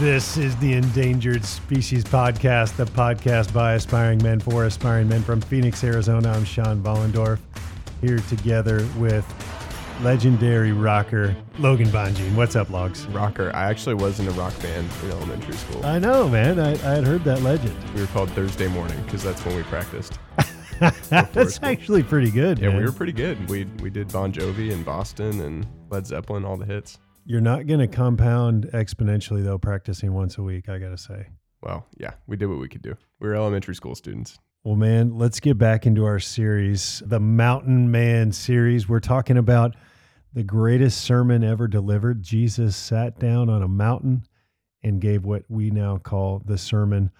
This 0.00 0.38
is 0.38 0.56
the 0.56 0.72
Endangered 0.72 1.44
Species 1.44 2.04
Podcast, 2.04 2.74
the 2.76 2.86
podcast 2.86 3.52
by 3.52 3.74
aspiring 3.74 4.22
men 4.22 4.40
for 4.40 4.64
aspiring 4.64 5.10
men 5.10 5.22
from 5.22 5.42
Phoenix, 5.42 5.84
Arizona. 5.84 6.30
I'm 6.30 6.46
Sean 6.46 6.82
Vollendorf, 6.82 7.38
here 8.00 8.16
together 8.20 8.88
with 8.96 9.26
legendary 10.00 10.72
rocker 10.72 11.36
Logan 11.58 11.88
Bonjean. 11.88 12.34
What's 12.34 12.56
up, 12.56 12.70
Logs? 12.70 13.04
Rocker. 13.08 13.54
I 13.54 13.68
actually 13.68 13.94
was 13.94 14.18
in 14.20 14.26
a 14.26 14.30
rock 14.30 14.58
band 14.62 14.88
in 15.04 15.10
elementary 15.10 15.52
school. 15.52 15.84
I 15.84 15.98
know, 15.98 16.30
man. 16.30 16.58
I, 16.58 16.70
I 16.70 16.94
had 16.94 17.04
heard 17.04 17.22
that 17.24 17.42
legend. 17.42 17.76
we 17.94 18.00
were 18.00 18.06
called 18.06 18.30
Thursday 18.30 18.68
Morning 18.68 19.02
because 19.02 19.22
that's 19.22 19.44
when 19.44 19.54
we 19.54 19.64
practiced. 19.64 20.18
That's 21.10 21.56
school. 21.56 21.68
actually 21.68 22.02
pretty 22.02 22.30
good. 22.30 22.58
Yeah, 22.58 22.68
man. 22.68 22.78
we 22.78 22.84
were 22.84 22.92
pretty 22.92 23.12
good. 23.12 23.50
We 23.50 23.64
we 23.82 23.90
did 23.90 24.10
Bon 24.10 24.32
Jovi 24.32 24.72
and 24.72 24.82
Boston 24.82 25.42
and 25.42 25.66
Led 25.90 26.06
Zeppelin, 26.06 26.46
all 26.46 26.56
the 26.56 26.64
hits. 26.64 26.98
You're 27.30 27.40
not 27.40 27.68
going 27.68 27.78
to 27.78 27.86
compound 27.86 28.68
exponentially, 28.74 29.44
though, 29.44 29.56
practicing 29.56 30.12
once 30.12 30.36
a 30.36 30.42
week, 30.42 30.68
I 30.68 30.78
got 30.78 30.88
to 30.88 30.98
say. 30.98 31.28
Well, 31.62 31.86
yeah, 31.96 32.14
we 32.26 32.36
did 32.36 32.46
what 32.46 32.58
we 32.58 32.68
could 32.68 32.82
do. 32.82 32.96
We 33.20 33.28
were 33.28 33.36
elementary 33.36 33.76
school 33.76 33.94
students. 33.94 34.40
Well, 34.64 34.74
man, 34.74 35.16
let's 35.16 35.38
get 35.38 35.56
back 35.56 35.86
into 35.86 36.04
our 36.04 36.18
series, 36.18 37.04
the 37.06 37.20
Mountain 37.20 37.88
Man 37.92 38.32
series. 38.32 38.88
We're 38.88 38.98
talking 38.98 39.36
about 39.36 39.76
the 40.32 40.42
greatest 40.42 41.02
sermon 41.02 41.44
ever 41.44 41.68
delivered. 41.68 42.20
Jesus 42.20 42.74
sat 42.74 43.20
down 43.20 43.48
on 43.48 43.62
a 43.62 43.68
mountain 43.68 44.24
and 44.82 45.00
gave 45.00 45.24
what 45.24 45.44
we 45.48 45.70
now 45.70 45.98
call 45.98 46.42
the 46.44 46.58
Sermon 46.58 47.12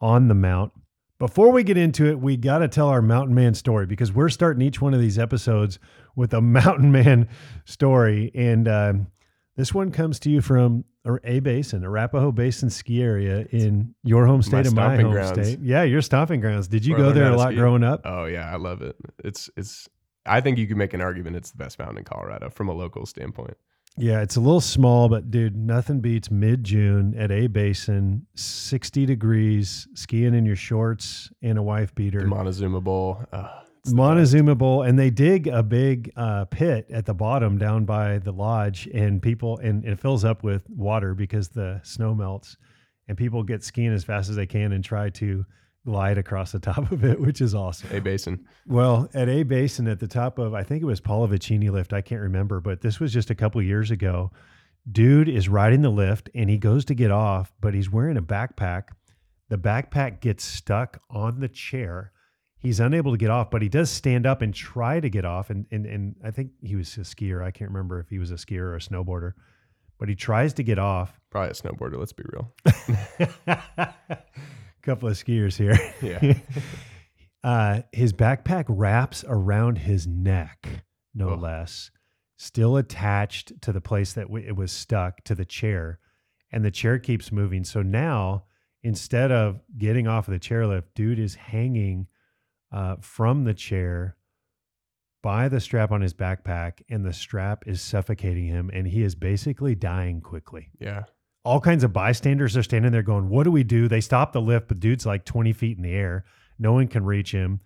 on 0.00 0.28
the 0.28 0.34
Mount. 0.36 0.70
Before 1.18 1.50
we 1.50 1.64
get 1.64 1.76
into 1.76 2.06
it, 2.06 2.20
we 2.20 2.36
got 2.36 2.58
to 2.58 2.68
tell 2.68 2.86
our 2.86 3.02
Mountain 3.02 3.34
Man 3.34 3.54
story 3.54 3.86
because 3.86 4.12
we're 4.12 4.28
starting 4.28 4.62
each 4.62 4.80
one 4.80 4.94
of 4.94 5.00
these 5.00 5.18
episodes 5.18 5.80
with 6.14 6.32
a 6.34 6.40
Mountain 6.40 6.92
Man 6.92 7.28
story. 7.64 8.30
And 8.32 8.68
um, 8.68 9.06
this 9.56 9.74
one 9.74 9.90
comes 9.90 10.18
to 10.20 10.30
you 10.30 10.40
from 10.40 10.84
a 11.24 11.40
basin, 11.40 11.84
Arapahoe 11.84 12.32
Basin 12.32 12.68
ski 12.70 13.02
area 13.02 13.46
in 13.50 13.94
your 14.02 14.26
home 14.26 14.42
state 14.42 14.52
My 14.52 14.58
and 14.66 14.74
my 14.74 14.96
home 14.96 15.12
grounds. 15.12 15.48
state. 15.48 15.60
Yeah, 15.60 15.82
your 15.84 16.02
stomping 16.02 16.40
grounds. 16.40 16.68
Did 16.68 16.84
you 16.84 16.94
Where 16.94 17.04
go 17.06 17.12
there 17.12 17.32
a 17.32 17.36
lot 17.36 17.48
ski. 17.48 17.56
growing 17.56 17.84
up? 17.84 18.02
Oh 18.04 18.24
yeah, 18.26 18.52
I 18.52 18.56
love 18.56 18.82
it. 18.82 18.96
It's 19.24 19.48
it's. 19.56 19.88
I 20.24 20.40
think 20.40 20.58
you 20.58 20.66
could 20.66 20.76
make 20.76 20.92
an 20.92 21.00
argument 21.00 21.36
it's 21.36 21.52
the 21.52 21.56
best 21.58 21.78
mountain 21.78 21.98
in 21.98 22.04
Colorado 22.04 22.50
from 22.50 22.68
a 22.68 22.72
local 22.72 23.06
standpoint. 23.06 23.56
Yeah, 23.98 24.20
it's 24.20 24.36
a 24.36 24.40
little 24.40 24.60
small, 24.60 25.08
but 25.08 25.30
dude, 25.30 25.56
nothing 25.56 26.00
beats 26.00 26.30
mid 26.30 26.64
June 26.64 27.14
at 27.16 27.30
A 27.30 27.46
Basin, 27.46 28.26
60 28.34 29.06
degrees, 29.06 29.88
skiing 29.94 30.34
in 30.34 30.44
your 30.44 30.56
shorts 30.56 31.30
and 31.42 31.56
a 31.56 31.62
wife 31.62 31.94
beater. 31.94 32.20
The 32.20 32.26
Montezuma 32.26 32.80
Bowl. 32.82 33.24
Uh, 33.32 33.48
best. 33.86 33.96
Montezuma 33.96 34.54
Bowl, 34.54 34.82
and 34.82 34.98
they 34.98 35.10
dig 35.10 35.46
a 35.46 35.62
big 35.62 36.12
uh, 36.16 36.44
pit 36.46 36.86
at 36.90 37.06
the 37.06 37.14
bottom 37.14 37.58
down 37.58 37.84
by 37.84 38.18
the 38.18 38.32
lodge, 38.32 38.86
and 38.92 39.22
people 39.22 39.58
and 39.58 39.84
it 39.84 39.98
fills 40.00 40.24
up 40.24 40.42
with 40.42 40.68
water 40.68 41.14
because 41.14 41.48
the 41.48 41.80
snow 41.82 42.14
melts, 42.14 42.56
and 43.08 43.16
people 43.16 43.42
get 43.42 43.64
skiing 43.64 43.92
as 43.92 44.04
fast 44.04 44.28
as 44.28 44.36
they 44.36 44.46
can 44.46 44.72
and 44.72 44.84
try 44.84 45.10
to 45.10 45.44
glide 45.86 46.18
across 46.18 46.52
the 46.52 46.58
top 46.72 46.90
of 46.92 47.04
it, 47.04 47.18
which 47.18 47.40
is 47.40 47.54
awesome. 47.54 47.88
A 47.92 48.00
Basin. 48.00 48.44
Well, 48.66 49.08
at 49.14 49.30
A 49.30 49.44
Basin 49.44 49.88
at 49.88 50.00
the 50.00 50.08
top 50.08 50.38
of, 50.38 50.52
I 50.52 50.62
think 50.62 50.82
it 50.82 50.86
was 50.86 51.00
Pallavicini 51.00 51.70
lift. 51.70 51.94
I 51.94 52.02
can't 52.02 52.20
remember, 52.20 52.60
but 52.60 52.82
this 52.82 53.00
was 53.00 53.12
just 53.12 53.30
a 53.30 53.34
couple 53.34 53.62
years 53.62 53.90
ago. 53.90 54.30
Dude 54.90 55.28
is 55.28 55.48
riding 55.48 55.82
the 55.82 55.90
lift 55.90 56.28
and 56.34 56.50
he 56.50 56.58
goes 56.58 56.84
to 56.86 56.94
get 56.94 57.10
off, 57.10 57.52
but 57.60 57.74
he's 57.74 57.90
wearing 57.90 58.16
a 58.16 58.22
backpack. 58.22 58.88
The 59.48 59.56
backpack 59.56 60.20
gets 60.20 60.44
stuck 60.44 61.00
on 61.08 61.40
the 61.40 61.48
chair. 61.48 62.12
He's 62.66 62.80
unable 62.80 63.12
to 63.12 63.18
get 63.18 63.30
off, 63.30 63.50
but 63.50 63.62
he 63.62 63.68
does 63.68 63.90
stand 63.90 64.26
up 64.26 64.42
and 64.42 64.52
try 64.52 64.98
to 64.98 65.08
get 65.08 65.24
off. 65.24 65.50
And, 65.50 65.66
and, 65.70 65.86
and 65.86 66.16
I 66.24 66.32
think 66.32 66.50
he 66.62 66.74
was 66.74 66.96
a 66.96 67.02
skier. 67.02 67.40
I 67.40 67.52
can't 67.52 67.70
remember 67.70 68.00
if 68.00 68.08
he 68.08 68.18
was 68.18 68.32
a 68.32 68.34
skier 68.34 68.62
or 68.62 68.74
a 68.74 68.80
snowboarder, 68.80 69.34
but 70.00 70.08
he 70.08 70.16
tries 70.16 70.52
to 70.54 70.64
get 70.64 70.78
off. 70.78 71.20
Probably 71.30 71.50
a 71.50 71.52
snowboarder. 71.52 71.96
Let's 71.96 72.12
be 72.12 72.24
real. 72.32 72.52
couple 74.82 75.08
of 75.08 75.14
skiers 75.14 75.56
here. 75.56 75.76
Yeah. 76.02 76.34
uh, 77.44 77.82
his 77.92 78.12
backpack 78.12 78.64
wraps 78.68 79.24
around 79.28 79.78
his 79.78 80.06
neck, 80.06 80.84
no 81.14 81.30
Ugh. 81.30 81.40
less, 81.40 81.90
still 82.36 82.76
attached 82.76 83.60
to 83.62 83.72
the 83.72 83.80
place 83.80 84.12
that 84.14 84.28
w- 84.28 84.46
it 84.46 84.56
was 84.56 84.72
stuck 84.72 85.22
to 85.24 85.36
the 85.36 85.44
chair, 85.44 85.98
and 86.50 86.64
the 86.64 86.70
chair 86.72 86.98
keeps 86.98 87.30
moving. 87.30 87.64
So 87.64 87.82
now, 87.82 88.44
instead 88.82 89.32
of 89.32 89.60
getting 89.76 90.06
off 90.06 90.28
of 90.28 90.34
the 90.34 90.40
chairlift, 90.40 90.84
dude 90.94 91.18
is 91.18 91.34
hanging 91.34 92.06
uh, 92.72 92.96
from 93.00 93.44
the 93.44 93.54
chair 93.54 94.16
by 95.22 95.48
the 95.48 95.60
strap 95.60 95.90
on 95.90 96.00
his 96.02 96.14
backpack, 96.14 96.82
and 96.88 97.04
the 97.04 97.12
strap 97.12 97.64
is 97.66 97.80
suffocating 97.82 98.46
him, 98.46 98.70
and 98.72 98.86
he 98.86 99.02
is 99.02 99.14
basically 99.14 99.74
dying 99.74 100.20
quickly 100.20 100.68
Yeah. 100.78 101.04
all 101.44 101.60
kinds 101.60 101.82
of 101.84 101.92
bystanders 101.92 102.56
are 102.56 102.62
standing 102.62 102.92
there 102.92 103.02
going, 103.02 103.28
What 103.28 103.44
do 103.44 103.50
we 103.50 103.64
do? 103.64 103.88
They 103.88 104.00
stop 104.00 104.32
the 104.32 104.40
lift, 104.40 104.68
but 104.68 104.78
dude's 104.80 105.06
like 105.06 105.24
20 105.24 105.52
feet 105.52 105.76
in 105.76 105.82
the 105.82 105.92
air. 105.92 106.24
No 106.58 106.72
one 106.72 106.86
can 106.88 107.04
reach 107.04 107.32
him. 107.32 107.60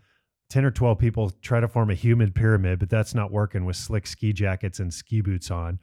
10 0.51 0.65
or 0.65 0.71
12 0.71 0.99
people 0.99 1.31
try 1.43 1.61
to 1.61 1.69
form 1.69 1.91
a 1.91 1.95
human 1.95 2.33
pyramid, 2.33 2.79
but 2.81 2.91
that's 2.91 3.15
not 3.15 3.31
working 3.31 3.65
with 3.65 3.77
slick 3.77 4.07
ski 4.07 4.33
jackets 4.33 4.81
and 4.81 4.93
ski 4.93 5.21
boots 5.21 5.51
on. 5.51 5.79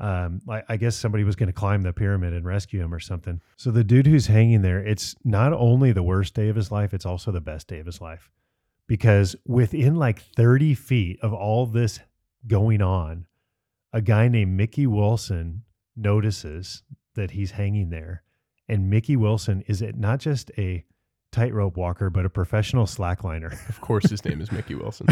Um, 0.00 0.40
I, 0.48 0.62
I 0.70 0.76
guess 0.78 0.96
somebody 0.96 1.22
was 1.24 1.36
going 1.36 1.46
to 1.48 1.52
climb 1.52 1.82
the 1.82 1.92
pyramid 1.92 2.32
and 2.32 2.44
rescue 2.44 2.80
him 2.80 2.92
or 2.94 2.98
something. 2.98 3.40
So 3.56 3.70
the 3.70 3.84
dude 3.84 4.06
who's 4.06 4.26
hanging 4.26 4.62
there, 4.62 4.78
it's 4.80 5.14
not 5.24 5.52
only 5.52 5.92
the 5.92 6.02
worst 6.02 6.34
day 6.34 6.48
of 6.48 6.56
his 6.56 6.72
life, 6.72 6.92
it's 6.94 7.04
also 7.06 7.30
the 7.30 7.40
best 7.42 7.68
day 7.68 7.78
of 7.78 7.86
his 7.86 8.00
life. 8.00 8.30
Because 8.90 9.36
within 9.46 9.94
like 9.94 10.20
30 10.20 10.74
feet 10.74 11.20
of 11.22 11.32
all 11.32 11.64
this 11.64 12.00
going 12.48 12.82
on, 12.82 13.26
a 13.92 14.02
guy 14.02 14.26
named 14.26 14.56
Mickey 14.56 14.84
Wilson 14.84 15.62
notices 15.94 16.82
that 17.14 17.30
he's 17.30 17.52
hanging 17.52 17.90
there. 17.90 18.24
And 18.68 18.90
Mickey 18.90 19.14
Wilson 19.14 19.62
is 19.68 19.80
it 19.80 19.96
not 19.96 20.18
just 20.18 20.50
a 20.58 20.84
tightrope 21.30 21.76
walker, 21.76 22.10
but 22.10 22.26
a 22.26 22.28
professional 22.28 22.84
slackliner. 22.84 23.52
Of 23.68 23.80
course, 23.80 24.10
his 24.10 24.24
name 24.24 24.40
is 24.40 24.50
Mickey 24.50 24.74
Wilson. 24.74 25.06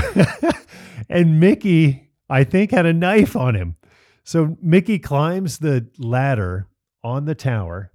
and 1.09 1.39
Mickey, 1.39 2.11
I 2.29 2.43
think, 2.43 2.73
had 2.73 2.85
a 2.85 2.93
knife 2.93 3.37
on 3.37 3.55
him. 3.55 3.77
So 4.25 4.57
Mickey 4.61 4.99
climbs 4.99 5.61
the 5.61 5.89
ladder 5.99 6.67
on 7.05 7.27
the 7.27 7.37
tower. 7.37 7.93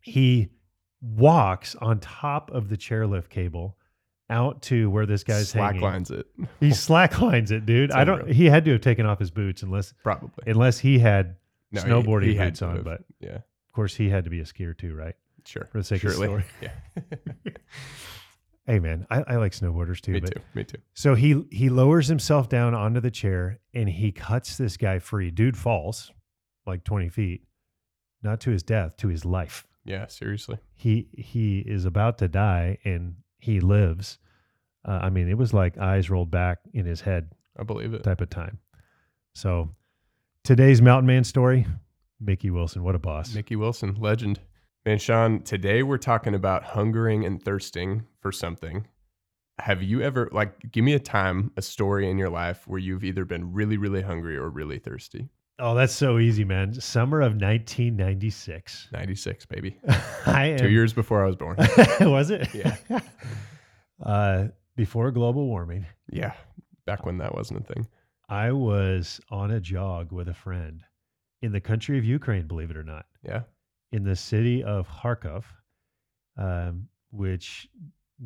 He 0.00 0.50
walks 1.00 1.74
on 1.80 1.98
top 1.98 2.52
of 2.52 2.68
the 2.68 2.76
chairlift 2.76 3.30
cable 3.30 3.76
out 4.32 4.62
to 4.62 4.90
where 4.90 5.06
this 5.06 5.22
guy's 5.24 5.50
Slack 5.50 5.74
hanging. 5.74 5.80
lines 5.82 6.10
it. 6.10 6.26
He 6.60 6.70
slacklines 6.70 7.50
it, 7.50 7.66
dude. 7.66 7.90
It's 7.90 7.94
I 7.94 8.04
don't. 8.04 8.20
unreal. 8.22 8.34
He 8.34 8.46
had 8.46 8.64
to 8.64 8.72
have 8.72 8.80
taken 8.80 9.06
off 9.06 9.18
his 9.18 9.30
boots 9.30 9.62
unless 9.62 9.92
Probably. 10.02 10.30
unless 10.50 10.78
he 10.78 10.98
had. 10.98 11.36
No, 11.70 11.80
he- 11.82 11.88
snowboarding 11.88 12.24
he 12.26 12.34
had 12.34 12.48
boots 12.48 12.58
to 12.60 12.66
on, 12.66 12.76
have. 12.76 12.84
but- 12.84 13.04
yeah, 13.20 13.36
Of 13.36 13.72
course, 13.74 13.94
he 13.94 14.08
had 14.10 14.24
to 14.24 14.30
be 14.30 14.40
a 14.40 14.44
skier 14.44 14.76
too, 14.76 14.94
right? 14.94 15.14
sure. 15.44 15.68
For 15.72 15.78
the 15.78 15.84
sake 15.84 16.02
of 16.04 16.10
the 16.10 16.16
Surely. 16.16 16.26
story. 16.26 16.44
Yeah. 17.44 17.52
Hey, 18.64 18.78
man, 18.78 19.06
I, 19.10 19.22
I 19.26 19.36
like 19.36 19.52
snowboarders 19.52 20.00
too. 20.00 20.12
me 20.12 20.20
but 20.20 20.34
too. 20.34 20.40
Me 20.54 20.62
too. 20.64 20.78
So 20.94 21.16
he 21.16 21.44
he 21.50 21.68
lowers 21.68 22.06
himself 22.06 22.48
down 22.48 22.74
onto 22.74 23.00
the 23.00 23.10
chair 23.10 23.58
and 23.74 23.88
he 23.88 24.12
cuts 24.12 24.56
this 24.56 24.76
guy 24.76 25.00
free. 25.00 25.32
Dude 25.32 25.56
falls 25.56 26.12
like 26.64 26.84
20 26.84 27.08
feet, 27.08 27.42
not 28.22 28.40
to 28.42 28.50
his 28.50 28.62
death, 28.62 28.96
to 28.98 29.08
his 29.08 29.24
life. 29.24 29.66
Yeah, 29.84 30.06
seriously. 30.06 30.58
He 30.76 31.08
he 31.12 31.58
is 31.58 31.84
about 31.84 32.18
to 32.18 32.28
die 32.28 32.78
and 32.84 33.16
he 33.38 33.58
lives. 33.58 34.18
Uh, 34.84 34.98
I 35.02 35.10
mean, 35.10 35.28
it 35.28 35.38
was 35.38 35.52
like 35.54 35.78
eyes 35.78 36.10
rolled 36.10 36.30
back 36.30 36.58
in 36.72 36.84
his 36.86 37.00
head 37.00 37.30
I 37.58 37.62
believe 37.62 37.94
it. 37.94 38.02
type 38.02 38.20
of 38.20 38.30
time. 38.30 38.58
So 39.34 39.70
today's 40.44 40.82
Mountain 40.82 41.06
Man 41.06 41.24
story, 41.24 41.66
Mickey 42.20 42.50
Wilson, 42.50 42.82
what 42.82 42.94
a 42.94 42.98
boss. 42.98 43.34
Mickey 43.34 43.56
Wilson, 43.56 43.96
legend. 43.98 44.40
Man, 44.84 44.98
Sean, 44.98 45.42
today 45.42 45.82
we're 45.84 45.98
talking 45.98 46.34
about 46.34 46.64
hungering 46.64 47.24
and 47.24 47.40
thirsting 47.42 48.04
for 48.20 48.32
something. 48.32 48.86
Have 49.60 49.82
you 49.82 50.00
ever, 50.02 50.28
like, 50.32 50.72
give 50.72 50.82
me 50.82 50.94
a 50.94 50.98
time, 50.98 51.52
a 51.56 51.62
story 51.62 52.10
in 52.10 52.18
your 52.18 52.30
life 52.30 52.66
where 52.66 52.80
you've 52.80 53.04
either 53.04 53.24
been 53.24 53.52
really, 53.52 53.76
really 53.76 54.02
hungry 54.02 54.36
or 54.36 54.48
really 54.48 54.80
thirsty? 54.80 55.28
Oh, 55.60 55.76
that's 55.76 55.92
so 55.92 56.18
easy, 56.18 56.44
man. 56.44 56.74
Summer 56.80 57.20
of 57.20 57.34
1996. 57.34 58.88
96, 58.92 59.46
baby. 59.46 59.76
I 60.26 60.46
am, 60.46 60.58
Two 60.58 60.70
years 60.70 60.92
before 60.92 61.22
I 61.22 61.26
was 61.26 61.36
born. 61.36 61.56
was 62.00 62.30
it? 62.30 62.48
Yeah. 62.52 62.76
uh, 64.04 64.48
before 64.76 65.10
global 65.10 65.46
warming, 65.46 65.86
Yeah. 66.10 66.34
Back 66.84 67.06
when 67.06 67.18
that 67.18 67.34
wasn't 67.34 67.60
a 67.60 67.72
thing. 67.72 67.86
I 68.28 68.50
was 68.52 69.20
on 69.30 69.50
a 69.52 69.60
jog 69.60 70.10
with 70.12 70.28
a 70.28 70.34
friend 70.34 70.82
in 71.42 71.52
the 71.52 71.60
country 71.60 71.98
of 71.98 72.04
Ukraine, 72.04 72.46
believe 72.46 72.70
it 72.70 72.76
or 72.76 72.82
not, 72.84 73.06
Yeah. 73.22 73.42
in 73.92 74.04
the 74.04 74.16
city 74.16 74.64
of 74.64 74.88
Kharkov, 74.88 75.44
um, 76.36 76.88
which 77.10 77.68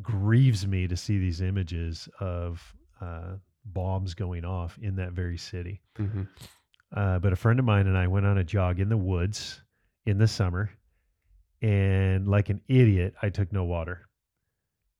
grieves 0.01 0.65
me 0.65 0.87
to 0.87 0.95
see 0.95 1.17
these 1.19 1.41
images 1.41 2.07
of 2.19 2.75
uh, 3.01 3.35
bombs 3.65 4.13
going 4.13 4.45
off 4.45 4.77
in 4.79 4.95
that 4.95 5.11
very 5.13 5.37
city. 5.37 5.81
hmm 5.95 6.23
Uh, 6.93 7.19
but 7.19 7.33
a 7.33 7.35
friend 7.35 7.59
of 7.59 7.65
mine 7.65 7.85
and 7.85 7.97
I 7.97 8.07
went 8.07 8.25
on 8.25 8.37
a 8.37 8.43
jog 8.45 8.79
in 8.79 8.87
the 8.87 8.95
woods 8.97 9.61
in 10.05 10.17
the 10.19 10.27
summer, 10.27 10.71
and 11.61 12.27
like 12.29 12.49
an 12.49 12.61
idiot, 12.69 13.13
I 13.21 13.29
took 13.29 13.51
no 13.51 13.65
water. 13.65 14.07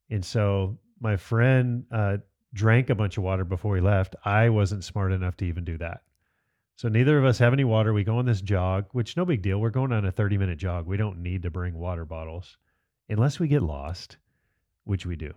And 0.09 0.23
so 0.25 0.77
my 0.99 1.17
friend 1.17 1.85
uh, 1.91 2.17
drank 2.53 2.89
a 2.89 2.95
bunch 2.95 3.17
of 3.17 3.23
water 3.23 3.43
before 3.43 3.75
he 3.75 3.81
left. 3.81 4.15
I 4.25 4.49
wasn't 4.49 4.83
smart 4.83 5.11
enough 5.11 5.37
to 5.37 5.45
even 5.45 5.63
do 5.63 5.77
that. 5.77 6.01
So 6.75 6.89
neither 6.89 7.17
of 7.17 7.25
us 7.25 7.39
have 7.39 7.53
any 7.53 7.63
water. 7.63 7.91
We 7.91 8.03
go 8.03 8.17
on 8.17 8.25
this 8.25 8.41
jog, 8.41 8.85
which 8.91 9.17
no 9.17 9.25
big 9.25 9.41
deal. 9.41 9.59
We're 9.59 9.71
going 9.71 9.91
on 9.91 10.05
a 10.05 10.11
30 10.11 10.37
minute 10.37 10.59
jog. 10.59 10.85
We 10.85 10.97
don't 10.97 11.23
need 11.23 11.41
to 11.43 11.49
bring 11.49 11.73
water 11.73 12.05
bottles 12.05 12.57
unless 13.09 13.39
we 13.39 13.47
get 13.47 13.63
lost, 13.63 14.17
which 14.83 15.05
we 15.05 15.15
do. 15.15 15.33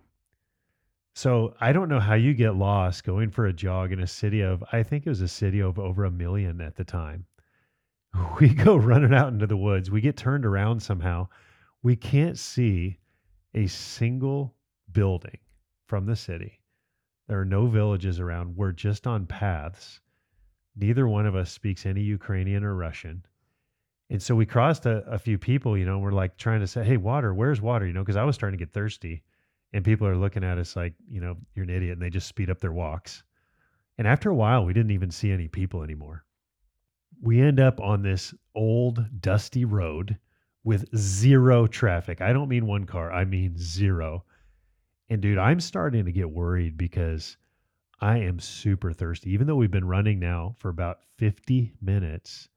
So 1.13 1.55
I 1.59 1.73
don't 1.73 1.89
know 1.89 1.99
how 1.99 2.13
you 2.13 2.33
get 2.33 2.55
lost 2.55 3.03
going 3.03 3.31
for 3.31 3.47
a 3.47 3.53
jog 3.53 3.91
in 3.91 3.99
a 3.99 4.07
city 4.07 4.41
of, 4.41 4.63
I 4.71 4.83
think 4.83 5.05
it 5.05 5.09
was 5.09 5.21
a 5.21 5.27
city 5.27 5.61
of 5.61 5.77
over 5.77 6.05
a 6.05 6.11
million 6.11 6.61
at 6.61 6.75
the 6.75 6.83
time. 6.85 7.25
We 8.39 8.49
go 8.49 8.75
running 8.75 9.13
out 9.13 9.31
into 9.31 9.47
the 9.47 9.55
woods. 9.55 9.89
We 9.89 10.01
get 10.01 10.17
turned 10.17 10.45
around 10.45 10.81
somehow. 10.81 11.29
We 11.81 11.95
can't 11.95 12.37
see 12.37 12.99
a 13.53 13.67
single 13.67 14.53
building 14.91 15.37
from 15.91 16.05
the 16.05 16.15
city. 16.15 16.57
There 17.27 17.37
are 17.37 17.43
no 17.43 17.67
villages 17.67 18.21
around. 18.21 18.55
We're 18.55 18.71
just 18.71 19.05
on 19.05 19.25
paths. 19.25 19.99
Neither 20.73 21.05
one 21.05 21.25
of 21.25 21.35
us 21.35 21.51
speaks 21.51 21.85
any 21.85 22.01
Ukrainian 22.01 22.63
or 22.63 22.75
Russian. 22.75 23.25
And 24.09 24.23
so 24.23 24.33
we 24.33 24.45
crossed 24.45 24.85
a, 24.85 25.03
a 25.05 25.19
few 25.19 25.37
people, 25.37 25.77
you 25.77 25.83
know, 25.85 25.99
we're 25.99 26.13
like 26.13 26.37
trying 26.37 26.61
to 26.61 26.67
say, 26.67 26.85
hey, 26.85 26.95
water, 26.95 27.33
where's 27.33 27.59
water? 27.59 27.85
You 27.85 27.91
know, 27.91 28.03
because 28.03 28.15
I 28.15 28.23
was 28.23 28.35
starting 28.35 28.57
to 28.57 28.65
get 28.65 28.73
thirsty. 28.73 29.21
And 29.73 29.83
people 29.83 30.07
are 30.07 30.15
looking 30.15 30.45
at 30.45 30.57
us 30.57 30.77
like, 30.77 30.93
you 31.09 31.19
know, 31.19 31.35
you're 31.55 31.65
an 31.65 31.69
idiot. 31.69 31.97
And 31.97 32.01
they 32.01 32.09
just 32.09 32.29
speed 32.29 32.49
up 32.49 32.61
their 32.61 32.71
walks. 32.71 33.23
And 33.97 34.07
after 34.07 34.29
a 34.29 34.35
while, 34.35 34.63
we 34.63 34.71
didn't 34.71 34.91
even 34.91 35.11
see 35.11 35.29
any 35.33 35.49
people 35.49 35.83
anymore. 35.83 36.23
We 37.21 37.41
end 37.41 37.59
up 37.59 37.81
on 37.81 38.01
this 38.01 38.33
old, 38.55 39.05
dusty 39.19 39.65
road 39.65 40.17
with 40.63 40.87
zero 40.95 41.67
traffic. 41.67 42.21
I 42.21 42.31
don't 42.31 42.47
mean 42.47 42.65
one 42.65 42.85
car, 42.85 43.11
I 43.11 43.25
mean 43.25 43.57
zero. 43.57 44.23
And 45.11 45.21
dude, 45.21 45.37
I'm 45.37 45.59
starting 45.59 46.05
to 46.05 46.11
get 46.13 46.31
worried 46.31 46.77
because 46.77 47.35
I 47.99 48.19
am 48.19 48.39
super 48.39 48.93
thirsty. 48.93 49.29
Even 49.31 49.45
though 49.45 49.57
we've 49.57 49.69
been 49.69 49.85
running 49.87 50.19
now 50.19 50.55
for 50.57 50.69
about 50.69 50.99
50 51.17 51.73
minutes, 51.81 52.47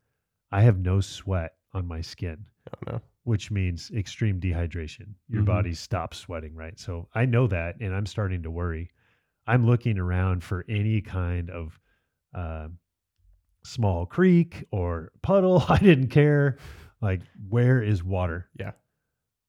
I 0.53 0.63
have 0.63 0.79
no 0.79 1.01
sweat 1.01 1.57
on 1.73 1.89
my 1.89 2.01
skin, 2.01 2.47
Oh 2.73 2.93
no. 2.93 3.01
which 3.25 3.51
means 3.51 3.91
extreme 3.91 4.41
dehydration. 4.41 5.15
Your 5.29 5.43
Mhm. 5.43 5.47
body 5.47 5.75
stops 5.75 6.19
sweating, 6.19 6.55
right? 6.55 6.79
So 6.79 7.09
I 7.13 7.27
know 7.27 7.49
that 7.49 7.81
and 7.81 7.93
I'm 7.93 8.07
starting 8.07 8.45
to 8.45 8.53
worry. 8.53 8.93
I'm 9.49 9.67
looking 9.67 9.99
around 9.99 10.45
for 10.45 10.65
any 10.69 11.01
kind 11.01 11.51
of 11.51 11.81
uh, 12.35 12.69
small 13.65 14.07
creek 14.07 14.65
or 14.71 15.11
puddle. 15.23 15.65
I 15.69 15.79
didn't 15.79 16.09
care. 16.11 16.59
Like, 17.01 17.23
where 17.49 17.83
is 17.83 18.05
water? 18.05 18.49
Yeah. 18.59 18.73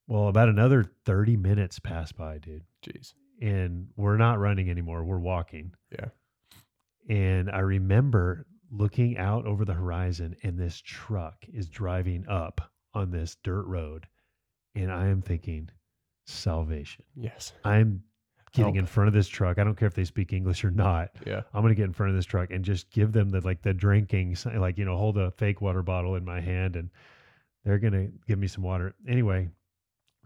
Well, 0.08 0.28
about 0.28 0.48
another 0.48 0.84
30 1.04 1.36
minutes 1.36 1.78
pass 1.78 2.12
by, 2.12 2.38
dude 2.38 2.62
Jeez. 2.84 3.14
and 3.40 3.88
we're 3.96 4.16
not 4.16 4.38
running 4.38 4.70
anymore. 4.70 5.04
We're 5.04 5.18
walking. 5.18 5.72
Yeah. 5.90 6.06
And 7.08 7.50
I 7.50 7.60
remember 7.60 8.46
looking 8.70 9.16
out 9.18 9.46
over 9.46 9.64
the 9.64 9.74
horizon, 9.74 10.36
and 10.42 10.58
this 10.58 10.80
truck 10.80 11.44
is 11.52 11.68
driving 11.68 12.26
up 12.28 12.70
on 12.94 13.10
this 13.10 13.36
dirt 13.42 13.66
road. 13.66 14.06
And 14.74 14.92
I 14.92 15.06
am 15.06 15.22
thinking, 15.22 15.70
salvation. 16.26 17.04
Yes. 17.14 17.52
I'm 17.64 18.02
getting 18.52 18.74
Help. 18.74 18.82
in 18.82 18.86
front 18.86 19.08
of 19.08 19.14
this 19.14 19.28
truck. 19.28 19.58
I 19.58 19.64
don't 19.64 19.76
care 19.76 19.88
if 19.88 19.94
they 19.94 20.04
speak 20.04 20.32
English 20.32 20.64
or 20.64 20.70
not. 20.70 21.10
Yeah. 21.26 21.42
I'm 21.54 21.62
going 21.62 21.70
to 21.70 21.76
get 21.76 21.84
in 21.84 21.92
front 21.92 22.10
of 22.10 22.16
this 22.16 22.26
truck 22.26 22.50
and 22.50 22.64
just 22.64 22.90
give 22.90 23.12
them 23.12 23.30
the 23.30 23.40
like 23.40 23.62
the 23.62 23.72
drinking, 23.72 24.36
like, 24.54 24.78
you 24.78 24.84
know, 24.84 24.96
hold 24.96 25.18
a 25.18 25.30
fake 25.32 25.60
water 25.60 25.82
bottle 25.82 26.16
in 26.16 26.24
my 26.24 26.40
hand 26.40 26.76
and 26.76 26.90
they're 27.64 27.78
going 27.78 27.92
to 27.92 28.12
give 28.26 28.38
me 28.38 28.46
some 28.46 28.62
water. 28.62 28.94
Anyway, 29.08 29.48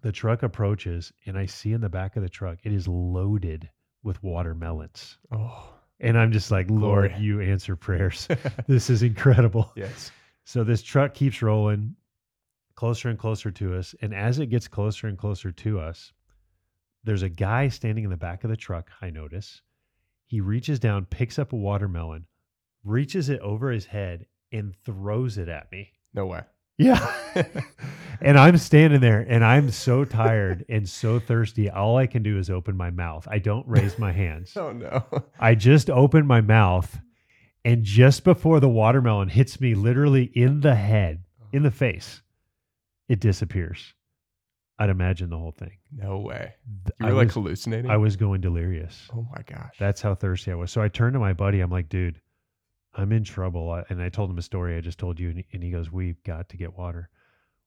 the 0.03 0.13
truck 0.13 0.43
approaches 0.43 1.13
and 1.27 1.39
I 1.39 1.47
see 1.47 1.73
in 1.73 1.81
the 1.81 1.89
back 1.89 2.17
of 2.17 2.23
the 2.23 2.29
truck, 2.29 2.59
it 2.65 2.73
is 2.73 2.89
loaded 2.89 3.69
with 4.03 4.23
watermelons. 4.23 5.19
Oh. 5.33 5.69
And 6.01 6.19
I'm 6.19 6.33
just 6.33 6.51
like, 6.51 6.71
Lord, 6.71 7.11
Glory. 7.11 7.23
you 7.23 7.41
answer 7.41 7.77
prayers. 7.77 8.27
this 8.67 8.89
is 8.91 9.03
incredible. 9.03 9.73
yes. 9.77 10.11
So 10.45 10.65
this 10.65 10.83
truck 10.83 11.15
keeps 11.15 11.43
rolling 11.43 11.95
closer 12.75 13.11
and 13.11 13.19
closer 13.19 13.51
to 13.51 13.77
us. 13.77 13.95
And 14.01 14.15
as 14.15 14.39
it 14.39 14.47
gets 14.47 14.67
closer 14.67 15.07
and 15.07 15.19
closer 15.19 15.53
to 15.53 15.81
us, 15.81 16.13
there's 17.05 17.23
a 17.23 17.29
guy 17.29 17.69
standing 17.69 18.05
in 18.05 18.11
the 18.11 18.17
back 18.17 18.45
of 18.45 18.51
the 18.51 18.57
truck, 18.57 18.91
I 19.03 19.11
notice. 19.11 19.61
He 20.27 20.41
reaches 20.41 20.79
down, 20.79 21.05
picks 21.07 21.39
up 21.39 21.53
a 21.53 21.57
watermelon, 21.57 22.27
reaches 22.85 23.29
it 23.29 23.41
over 23.41 23.71
his 23.71 23.87
head, 23.87 24.27
and 24.53 24.75
throws 24.85 25.39
it 25.39 25.49
at 25.49 25.71
me. 25.71 25.93
No 26.15 26.27
way. 26.27 26.41
Yeah. 26.79 27.15
and 28.23 28.39
I'm 28.39 28.57
standing 28.59 29.01
there 29.01 29.21
and 29.29 29.45
I'm 29.45 29.71
so 29.71 30.05
tired 30.05 30.65
and 30.69 30.89
so 30.89 31.19
thirsty. 31.19 31.71
All 31.71 31.97
I 31.97 32.07
can 32.07 32.23
do 32.23 32.39
is 32.39 32.51
open 32.51 32.77
my 32.77 32.91
mouth. 32.91 33.27
I 33.31 33.39
don't 33.39 33.67
raise 33.67 33.99
my 33.99 34.13
hands. 34.13 34.57
Oh 34.61 34.73
no. 34.73 35.05
I 35.41 35.55
just 35.55 35.89
open 35.89 36.27
my 36.27 36.41
mouth, 36.41 36.99
and 37.65 37.83
just 37.83 38.25
before 38.25 38.61
the 38.61 38.69
watermelon 38.69 39.29
hits 39.29 39.61
me 39.61 39.75
literally 39.75 40.25
in 40.35 40.61
the 40.61 40.75
head, 40.75 41.25
in 41.53 41.63
the 41.63 41.71
face, 41.71 42.21
it 43.09 43.21
disappears. 43.21 43.95
I'd 44.79 44.91
imagine 44.91 45.29
the 45.31 45.39
whole 45.39 45.53
thing. 45.53 45.77
No 45.93 46.19
way. 46.19 46.55
You 47.01 47.07
I 47.07 47.11
were 47.11 47.17
like 47.17 47.27
was, 47.27 47.35
hallucinating. 47.35 47.91
I 47.91 47.99
was 47.99 48.17
going 48.17 48.41
delirious. 48.41 49.09
Oh 49.15 49.27
my 49.31 49.43
gosh. 49.47 49.77
That's 49.79 50.01
how 50.01 50.15
thirsty 50.15 50.51
I 50.51 50.55
was. 50.55 50.71
So 50.71 50.81
I 50.81 50.89
turned 50.89 51.13
to 51.15 51.21
my 51.21 51.35
buddy. 51.35 51.61
I'm 51.61 51.71
like, 51.71 51.91
dude, 51.91 52.21
I'm 52.95 53.13
in 53.13 53.23
trouble. 53.25 53.83
And 53.91 54.03
I 54.03 54.09
told 54.09 54.31
him 54.31 54.39
a 54.39 54.43
story 54.43 54.77
I 54.77 54.81
just 54.81 54.99
told 54.99 55.21
you. 55.21 55.45
And 55.53 55.63
he 55.63 55.71
goes, 55.71 55.93
We've 55.93 56.23
got 56.25 56.49
to 56.51 56.57
get 56.57 56.77
water. 56.77 57.11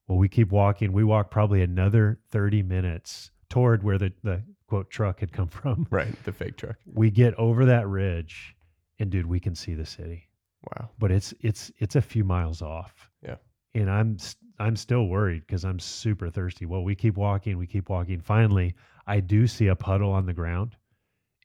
Well, 0.07 0.17
we 0.17 0.27
keep 0.27 0.51
walking. 0.51 0.91
We 0.91 1.03
walk 1.03 1.31
probably 1.31 1.61
another 1.61 2.19
30 2.31 2.63
minutes 2.63 3.31
toward 3.49 3.83
where 3.83 3.97
the, 3.97 4.11
the 4.23 4.43
quote 4.67 4.89
truck 4.89 5.19
had 5.19 5.31
come 5.31 5.47
from. 5.47 5.87
right. 5.91 6.13
The 6.25 6.33
fake 6.33 6.57
truck. 6.57 6.75
We 6.85 7.09
get 7.09 7.33
over 7.35 7.65
that 7.65 7.87
ridge, 7.87 8.55
and 8.99 9.09
dude, 9.09 9.25
we 9.25 9.39
can 9.39 9.55
see 9.55 9.73
the 9.73 9.85
city. 9.85 10.29
Wow. 10.71 10.89
But 10.97 11.11
it's 11.11 11.33
it's 11.41 11.71
it's 11.77 11.95
a 11.95 12.01
few 12.01 12.23
miles 12.23 12.61
off. 12.61 13.09
Yeah. 13.21 13.35
And 13.75 13.89
I'm 13.89 14.17
I'm 14.59 14.75
still 14.75 15.07
worried 15.07 15.43
because 15.45 15.65
I'm 15.65 15.79
super 15.79 16.29
thirsty. 16.29 16.65
Well, 16.65 16.83
we 16.83 16.95
keep 16.95 17.17
walking, 17.17 17.57
we 17.57 17.67
keep 17.67 17.89
walking. 17.89 18.21
Finally, 18.21 18.75
I 19.07 19.19
do 19.19 19.47
see 19.47 19.67
a 19.67 19.75
puddle 19.75 20.11
on 20.11 20.25
the 20.25 20.33
ground, 20.33 20.75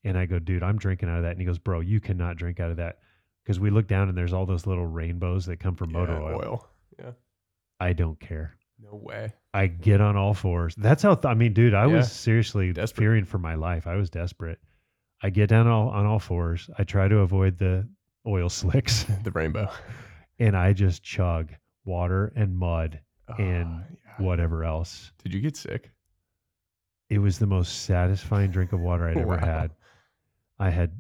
and 0.05 0.16
I 0.16 0.26
go, 0.26 0.38
dude, 0.38 0.62
I'm 0.62 0.78
drinking 0.78 1.08
out 1.08 1.19
of 1.19 1.22
that. 1.25 1.32
And 1.32 1.40
he 1.40 1.46
goes, 1.46 1.58
bro, 1.58 1.81
you 1.81 2.00
cannot 2.00 2.37
drink 2.37 2.60
out 2.60 2.70
of 2.70 2.76
that 2.76 2.99
because 3.44 3.58
we 3.58 3.70
look 3.70 3.87
down 3.87 4.08
and 4.08 4.16
there's 4.16 4.32
all 4.32 4.46
those 4.46 4.66
little 4.66 4.87
rainbows 4.87 5.46
that 5.46 5.58
come 5.58 5.75
from 5.75 5.93
motor 5.93 6.12
Yeah, 6.12 6.34
oil. 6.34 6.69
Yeah. 6.99 7.10
I 7.80 7.92
don't 7.92 8.19
care. 8.20 8.56
No 8.80 8.94
way. 8.94 9.32
I 9.54 9.66
get 9.66 10.00
on 10.00 10.16
all 10.16 10.34
fours. 10.34 10.75
That's 10.76 11.02
how 11.02 11.14
th- 11.14 11.25
I 11.30 11.34
mean, 11.34 11.52
dude, 11.52 11.75
I 11.75 11.86
Yeah. 11.86 11.96
was 11.96 12.12
seriously 12.12 12.72
Desperate. 12.72 13.02
fearing 13.02 13.25
for 13.25 13.38
my 13.38 13.54
life. 13.54 13.86
I 13.86 13.96
was 13.96 14.08
desperate. 14.10 14.58
I 15.22 15.30
get 15.30 15.48
down 15.48 15.66
all, 15.66 15.88
on 15.88 16.06
all 16.06 16.20
fours. 16.20 16.70
I 16.78 16.84
try 16.84 17.08
to 17.08 17.19
avoid 17.19 17.58
the 17.58 17.88
oil 18.26 18.48
slicks, 18.60 19.04
The 19.25 19.30
rainbow. 19.32 19.69
and 20.38 20.56
I 20.56 20.72
just 20.72 21.02
chug 21.02 21.52
water 21.84 22.32
and 22.36 22.56
mud 22.56 23.00
ah, 23.28 23.34
And 23.38 23.67
Oh, 23.69 23.82
yeah. 23.91 24.24
whatever 24.26 24.64
else. 24.64 25.10
Did 25.22 25.34
you 25.34 25.41
get 25.41 25.56
sick? 25.56 25.91
It 27.10 27.19
was 27.19 27.38
the 27.38 27.46
most 27.46 27.82
satisfying 27.84 28.50
drink 28.50 28.72
of 28.72 28.81
water 28.81 29.08
I'd 29.08 29.17
ever 29.17 29.26
Wow. 29.36 29.38
had. 29.38 29.70
I 30.58 30.70
had 30.70 30.93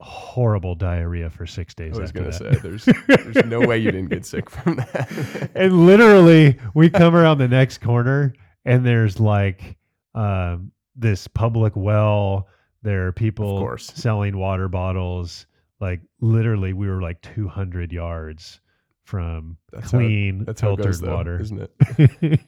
horrible 0.00 0.74
diarrhea 0.74 1.28
for 1.30 1.46
six 1.46 1.74
days. 1.74 1.98
I 1.98 2.02
was 2.02 2.12
gonna 2.12 2.32
say 2.32 2.50
there's 2.62 2.84
there's 3.06 3.44
no 3.46 3.60
way 3.60 3.78
you 3.78 3.90
didn't 3.90 4.10
get 4.10 4.24
sick 4.24 4.48
from 4.50 4.76
that. 4.76 5.50
and 5.54 5.86
literally, 5.86 6.58
we 6.74 6.88
come 6.90 7.14
around 7.16 7.38
the 7.38 7.48
next 7.48 7.78
corner, 7.78 8.32
and 8.64 8.84
there's 8.86 9.18
like 9.18 9.76
um, 10.14 10.72
this 10.96 11.26
public 11.28 11.74
well. 11.76 12.48
There 12.82 13.06
are 13.08 13.12
people 13.12 13.76
selling 13.78 14.36
water 14.38 14.68
bottles. 14.68 15.46
Like 15.80 16.00
literally, 16.20 16.72
we 16.72 16.88
were 16.88 17.02
like 17.02 17.20
200 17.22 17.92
yards 17.92 18.60
from 19.04 19.56
That's 19.72 19.90
how- 19.90 19.98
clean 19.98 20.44
That's 20.44 20.60
how 20.60 20.68
it 20.74 20.76
filtered 20.76 20.86
goes, 20.86 21.00
though, 21.00 21.14
water. 21.16 21.40
isn't 21.40 21.60
it? 21.60 21.72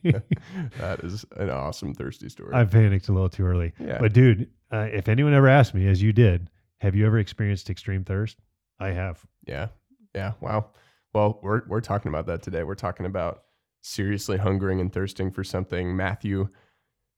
that 0.79 1.01
is 1.03 1.25
an 1.37 1.51
awesome 1.51 1.95
thirsty 1.95 2.29
story. 2.29 2.55
I 2.55 2.65
panicked 2.65 3.09
a 3.09 3.13
little 3.13 3.29
too 3.29 3.45
early. 3.45 3.73
yeah. 3.81 3.99
But 3.99 4.13
dude, 4.13 4.51
uh, 4.73 4.89
if 4.93 5.09
anyone 5.09 5.33
ever 5.35 5.49
asked 5.49 5.75
me, 5.75 5.87
as 5.89 6.03
you 6.03 6.13
did, 6.13 6.49
have 6.81 6.95
you 6.95 7.07
ever 7.07 7.19
experienced 7.19 7.71
extreme 7.71 8.05
thirst? 8.05 8.39
I 8.79 8.89
have. 8.89 9.25
Yeah. 9.47 9.69
Yeah. 10.15 10.33
Wow. 10.41 10.71
Well, 11.13 11.41
we're 11.43 11.63
we're 11.67 11.81
talking 11.81 12.09
about 12.09 12.27
that 12.27 12.43
today. 12.43 12.63
We're 12.63 12.75
talking 12.75 13.07
about 13.07 13.43
seriously 13.83 14.39
hungering 14.39 14.81
and 14.81 14.93
thirsting 14.93 15.31
for 15.31 15.45
something. 15.45 15.97
Matthew 15.97 16.49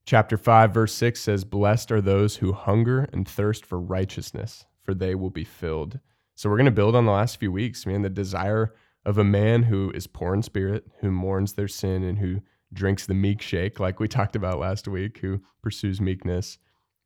chapter 0.07 0.37
5 0.37 0.75
verse 0.75 0.95
6 0.95 1.21
says, 1.21 1.45
"Blessed 1.45 1.93
are 1.93 2.01
those 2.01 2.37
who 2.37 2.53
hunger 2.53 3.09
and 3.13 3.27
thirst 3.27 3.65
for 3.65 3.81
righteousness, 3.81 4.65
for 4.83 4.95
they 4.95 5.15
will 5.15 5.31
be 5.31 5.45
filled." 5.45 6.01
So 6.35 6.49
we're 6.49 6.57
going 6.57 6.67
to 6.67 6.73
build 6.73 6.97
on 6.97 7.05
the 7.05 7.13
last 7.13 7.39
few 7.39 7.53
weeks, 7.53 7.87
man, 7.87 8.03
the 8.03 8.11
desire 8.11 8.75
of 9.05 9.19
a 9.19 9.25
man 9.25 9.65
who 9.65 9.91
is 9.91 10.07
poor 10.07 10.35
in 10.35 10.43
spirit, 10.43 10.87
who 11.01 11.11
mourns 11.11 11.53
their 11.53 11.69
sin 11.69 12.03
and 12.03 12.19
who 12.19 12.41
drinks 12.73 13.07
the 13.07 13.15
meek 13.15 13.43
shake 13.43 13.79
like 13.79 14.01
we 14.01 14.09
talked 14.09 14.35
about 14.35 14.59
last 14.59 14.89
week, 14.89 15.19
who 15.19 15.43
pursues 15.63 16.01
meekness. 16.01 16.59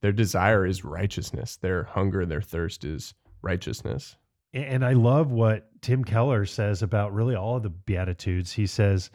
Their 0.07 0.13
desire 0.13 0.65
is 0.65 0.85
righteousness. 0.85 1.57
Their 1.57 1.83
hunger, 1.83 2.25
their 2.25 2.41
thirst 2.41 2.85
is 2.85 3.13
righteousness. 3.43 4.15
And 4.55 4.85
I 4.85 4.93
love 4.93 5.33
what 5.33 5.69
Tim 5.83 6.05
Keller 6.05 6.47
says 6.47 6.81
about 6.81 7.13
really 7.13 7.35
all 7.35 7.57
of 7.57 7.65
the 7.65 7.71
Beatitudes. 7.71 8.53
He 8.53 8.69
says, 8.69 9.11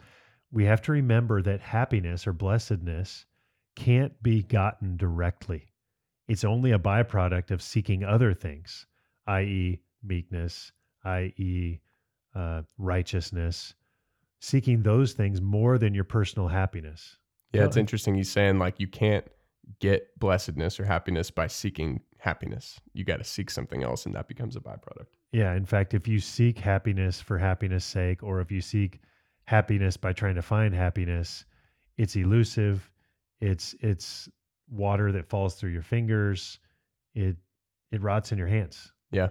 we 0.50 0.66
have 0.66 0.82
to 0.82 0.92
remember 0.92 1.40
that 1.40 1.62
happiness 1.62 2.26
or 2.26 2.34
blessedness 2.34 3.24
can't 3.74 4.22
be 4.22 4.42
gotten 4.42 4.98
directly. 4.98 5.72
It's 6.28 6.44
only 6.44 6.72
a 6.72 6.78
byproduct 6.78 7.52
of 7.52 7.62
seeking 7.62 8.04
other 8.04 8.34
things, 8.34 8.86
i.e., 9.26 9.80
meekness, 10.04 10.72
i.e., 11.06 11.80
uh, 12.34 12.62
righteousness, 12.76 13.72
seeking 14.40 14.82
those 14.82 15.14
things 15.14 15.40
more 15.40 15.78
than 15.78 15.94
your 15.94 16.04
personal 16.04 16.48
happiness. 16.48 17.16
Yeah, 17.54 17.64
it's 17.64 17.78
interesting. 17.78 18.14
He's 18.14 18.30
saying 18.30 18.58
like 18.58 18.78
you 18.78 18.88
can't 18.88 19.24
get 19.80 20.18
blessedness 20.18 20.78
or 20.80 20.84
happiness 20.84 21.30
by 21.30 21.46
seeking 21.46 22.00
happiness. 22.18 22.80
You 22.94 23.04
got 23.04 23.18
to 23.18 23.24
seek 23.24 23.50
something 23.50 23.82
else, 23.82 24.06
and 24.06 24.14
that 24.14 24.28
becomes 24.28 24.56
a 24.56 24.60
byproduct. 24.60 25.06
Yeah, 25.32 25.54
in 25.54 25.64
fact, 25.64 25.94
if 25.94 26.06
you 26.06 26.20
seek 26.20 26.58
happiness 26.58 27.20
for 27.20 27.38
happiness' 27.38 27.84
sake, 27.84 28.22
or 28.22 28.40
if 28.40 28.50
you 28.50 28.60
seek 28.60 29.00
happiness 29.44 29.96
by 29.96 30.12
trying 30.12 30.34
to 30.34 30.42
find 30.42 30.74
happiness, 30.74 31.44
it's 31.96 32.16
elusive. 32.16 32.90
It's 33.40 33.74
it's 33.80 34.28
water 34.70 35.12
that 35.12 35.28
falls 35.28 35.54
through 35.54 35.70
your 35.70 35.82
fingers. 35.82 36.58
It 37.14 37.36
it 37.90 38.02
rots 38.02 38.32
in 38.32 38.38
your 38.38 38.46
hands. 38.46 38.92
Yeah. 39.10 39.28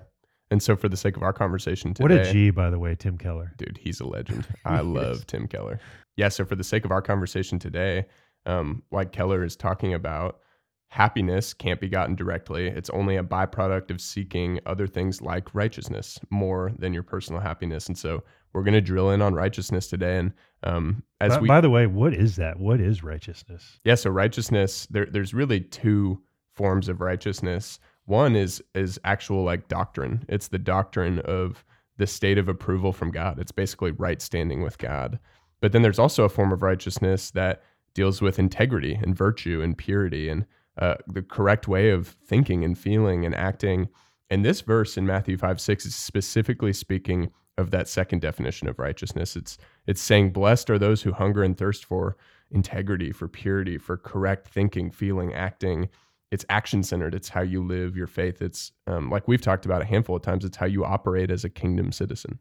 And 0.49 0.61
so, 0.61 0.75
for 0.75 0.89
the 0.89 0.97
sake 0.97 1.15
of 1.15 1.23
our 1.23 1.31
conversation 1.31 1.93
today, 1.93 2.03
What 2.03 2.27
a 2.27 2.31
G, 2.31 2.49
by 2.49 2.69
the 2.69 2.77
way, 2.77 2.93
Tim 2.93 3.17
Keller. 3.17 3.53
dude, 3.57 3.79
he's 3.81 4.01
a 4.01 4.05
legend. 4.05 4.45
I 4.65 4.81
love. 4.81 5.25
Tim 5.25 5.47
Keller. 5.47 5.79
Yeah. 6.17 6.27
So, 6.27 6.43
for 6.43 6.55
the 6.55 6.63
sake 6.63 6.83
of 6.83 6.91
our 6.91 7.01
conversation 7.01 7.57
today, 7.57 8.05
um, 8.45 8.83
like 8.91 9.11
Keller 9.11 9.43
is 9.43 9.55
talking 9.55 9.93
about, 9.93 10.39
happiness 10.87 11.53
can't 11.53 11.79
be 11.79 11.87
gotten 11.87 12.15
directly. 12.15 12.67
It's 12.67 12.89
only 12.89 13.15
a 13.15 13.23
byproduct 13.23 13.91
of 13.91 14.01
seeking 14.01 14.59
other 14.65 14.87
things 14.87 15.21
like 15.21 15.55
righteousness 15.55 16.19
more 16.29 16.73
than 16.77 16.93
your 16.93 17.03
personal 17.03 17.41
happiness. 17.41 17.87
And 17.87 17.97
so, 17.97 18.23
we're 18.53 18.63
going 18.63 18.73
to 18.73 18.81
drill 18.81 19.11
in 19.11 19.21
on 19.21 19.33
righteousness 19.33 19.87
today. 19.87 20.17
And 20.17 20.33
um, 20.63 21.03
as 21.19 21.35
By, 21.35 21.41
we 21.41 21.47
by 21.47 21.61
the 21.61 21.69
way, 21.69 21.87
what 21.87 22.13
is 22.13 22.35
that? 22.35 22.59
What 22.59 22.79
is 22.79 23.03
righteousness? 23.03 23.79
Yeah, 23.83 23.95
so 23.95 24.09
righteousness, 24.09 24.87
there, 24.89 25.05
there's 25.05 25.33
really 25.33 25.61
two 25.61 26.21
forms 26.53 26.89
of 26.89 27.01
righteousness. 27.01 27.79
One 28.05 28.35
is 28.35 28.61
is 28.75 28.99
actual 29.03 29.43
like 29.43 29.67
doctrine. 29.67 30.25
It's 30.27 30.49
the 30.49 30.59
doctrine 30.59 31.19
of 31.19 31.63
the 31.97 32.07
state 32.07 32.37
of 32.37 32.49
approval 32.49 32.91
from 32.91 33.11
God. 33.11 33.39
It's 33.39 33.51
basically 33.51 33.91
right 33.91 34.21
standing 34.21 34.61
with 34.61 34.77
God. 34.77 35.19
But 35.61 35.71
then 35.71 35.81
there's 35.81 35.99
also 35.99 36.25
a 36.25 36.29
form 36.29 36.51
of 36.51 36.63
righteousness 36.63 37.31
that 37.31 37.63
deals 37.93 38.21
with 38.21 38.39
integrity 38.39 38.99
and 39.01 39.15
virtue 39.15 39.61
and 39.61 39.77
purity 39.77 40.29
and 40.29 40.45
uh, 40.77 40.95
the 41.07 41.21
correct 41.21 41.67
way 41.67 41.89
of 41.89 42.15
thinking 42.25 42.63
and 42.63 42.77
feeling 42.77 43.25
and 43.25 43.35
acting. 43.35 43.89
And 44.29 44.45
this 44.45 44.61
verse 44.61 44.97
in 44.97 45.05
Matthew 45.05 45.37
5 45.37 45.59
6 45.59 45.85
is 45.85 45.95
specifically 45.95 46.73
speaking 46.73 47.31
of 47.57 47.71
that 47.71 47.87
second 47.87 48.21
definition 48.21 48.67
of 48.67 48.79
righteousness. 48.79 49.35
It's 49.35 49.57
it's 49.85 50.01
saying, 50.01 50.31
Blessed 50.31 50.69
are 50.69 50.79
those 50.79 51.01
who 51.01 51.11
hunger 51.11 51.43
and 51.43 51.57
thirst 51.57 51.85
for 51.85 52.17
integrity, 52.49 53.11
for 53.11 53.27
purity, 53.27 53.77
for 53.77 53.97
correct 53.97 54.47
thinking, 54.47 54.91
feeling, 54.91 55.33
acting. 55.33 55.89
It's 56.31 56.45
action 56.49 56.81
centered. 56.83 57.13
It's 57.13 57.29
how 57.29 57.41
you 57.41 57.65
live 57.65 57.97
your 57.97 58.07
faith. 58.07 58.41
It's 58.41 58.71
um, 58.87 59.09
like 59.09 59.27
we've 59.27 59.41
talked 59.41 59.65
about 59.65 59.81
a 59.81 59.85
handful 59.85 60.15
of 60.15 60.21
times. 60.21 60.45
It's 60.45 60.57
how 60.57 60.65
you 60.65 60.85
operate 60.85 61.29
as 61.29 61.43
a 61.43 61.49
kingdom 61.49 61.91
citizen. 61.91 62.39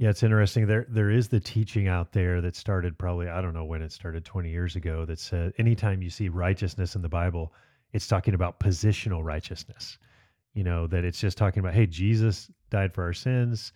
Yeah, 0.00 0.08
it's 0.08 0.22
interesting. 0.22 0.66
There 0.66 0.86
there 0.88 1.10
is 1.10 1.28
the 1.28 1.38
teaching 1.40 1.86
out 1.86 2.12
there 2.12 2.40
that 2.40 2.56
started 2.56 2.96
probably 2.98 3.28
I 3.28 3.42
don't 3.42 3.52
know 3.52 3.66
when 3.66 3.82
it 3.82 3.92
started 3.92 4.24
20 4.24 4.48
years 4.50 4.74
ago 4.74 5.04
that 5.04 5.18
said 5.18 5.52
anytime 5.58 6.00
you 6.00 6.08
see 6.08 6.30
righteousness 6.30 6.96
in 6.96 7.02
the 7.02 7.08
Bible, 7.10 7.52
it's 7.92 8.06
talking 8.06 8.32
about 8.32 8.58
positional 8.60 9.22
righteousness. 9.22 9.98
You 10.54 10.64
know, 10.64 10.86
that 10.86 11.04
it's 11.04 11.20
just 11.20 11.36
talking 11.36 11.60
about, 11.60 11.74
hey, 11.74 11.84
Jesus 11.86 12.50
died 12.70 12.94
for 12.94 13.04
our 13.04 13.12
sins. 13.12 13.72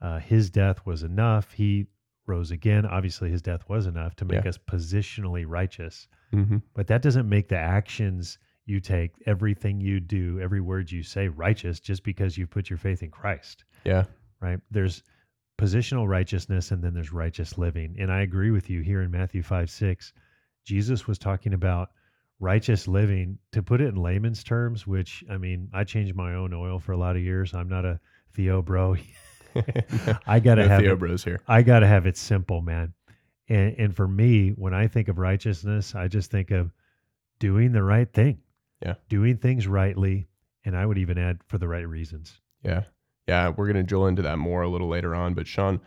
Uh, 0.00 0.20
his 0.20 0.48
death 0.48 0.86
was 0.86 1.02
enough. 1.02 1.50
He 1.50 1.86
rose 2.26 2.52
again. 2.52 2.86
Obviously, 2.86 3.28
his 3.28 3.42
death 3.42 3.68
was 3.68 3.86
enough 3.88 4.14
to 4.16 4.24
make 4.24 4.44
Yeah. 4.44 4.50
us 4.50 4.58
positionally 4.58 5.44
righteous. 5.46 6.06
Mm-hmm. 6.32 6.58
But 6.74 6.86
that 6.86 7.02
doesn't 7.02 7.28
make 7.28 7.48
the 7.48 7.58
actions 7.58 8.38
you 8.64 8.78
take, 8.78 9.10
everything 9.26 9.80
you 9.80 9.98
do, 9.98 10.40
every 10.40 10.60
word 10.60 10.90
you 10.92 11.02
say 11.02 11.26
righteous 11.28 11.80
just 11.80 12.04
because 12.04 12.38
you 12.38 12.46
put 12.46 12.70
your 12.70 12.78
faith 12.78 13.02
in 13.02 13.10
Christ 13.10 13.64
Yeah. 13.84 14.04
right? 14.40 14.60
There's 14.70 15.02
positional 15.58 16.08
righteousness 16.08 16.70
and 16.70 16.82
then 16.82 16.94
there's 16.94 17.12
righteous 17.12 17.58
living. 17.58 17.96
And 17.98 18.10
I 18.10 18.22
agree 18.22 18.50
with 18.50 18.68
you 18.70 18.80
here 18.80 19.02
in 19.02 19.10
Matthew 19.10 19.42
5 19.42 19.70
6. 19.70 20.12
Jesus 20.64 21.06
was 21.06 21.18
talking 21.18 21.54
about 21.54 21.90
righteous 22.40 22.88
living. 22.88 23.38
To 23.52 23.62
put 23.62 23.80
it 23.80 23.88
in 23.88 23.96
layman's 23.96 24.42
terms, 24.42 24.86
which 24.86 25.24
I 25.30 25.38
mean, 25.38 25.68
I 25.72 25.84
changed 25.84 26.14
my 26.14 26.34
own 26.34 26.52
oil 26.52 26.78
for 26.78 26.92
a 26.92 26.96
lot 26.96 27.16
of 27.16 27.22
years. 27.22 27.54
I'm 27.54 27.68
not 27.68 27.84
a 27.84 28.00
Theo 28.32 28.62
bro. 28.62 28.96
I 30.26 30.40
got 30.40 30.56
to 30.56 30.62
no 30.62 30.68
have 30.68 30.80
Theo 30.80 30.94
it, 30.94 30.98
Bros 30.98 31.24
here. 31.24 31.40
I 31.46 31.62
got 31.62 31.80
to 31.80 31.86
have 31.86 32.06
it 32.06 32.16
simple, 32.16 32.60
man. 32.60 32.92
And, 33.48 33.74
and 33.78 33.96
for 33.96 34.08
me, 34.08 34.50
when 34.50 34.74
I 34.74 34.88
think 34.88 35.08
of 35.08 35.18
righteousness, 35.18 35.94
I 35.94 36.08
just 36.08 36.30
think 36.30 36.50
of 36.50 36.72
doing 37.38 37.72
the 37.72 37.82
right 37.82 38.10
thing. 38.12 38.38
Yeah. 38.84 38.94
Doing 39.08 39.36
things 39.36 39.66
rightly. 39.66 40.28
And 40.64 40.76
I 40.76 40.86
would 40.86 40.98
even 40.98 41.18
add 41.18 41.40
for 41.46 41.58
the 41.58 41.68
right 41.68 41.86
reasons. 41.86 42.40
Yeah. 42.62 42.84
Yeah. 43.26 43.48
We're 43.50 43.66
going 43.66 43.76
to 43.76 43.82
drill 43.82 44.06
into 44.06 44.22
that 44.22 44.38
more 44.38 44.62
a 44.62 44.68
little 44.68 44.88
later 44.88 45.14
on. 45.14 45.34
But 45.34 45.46
Sean, 45.46 45.80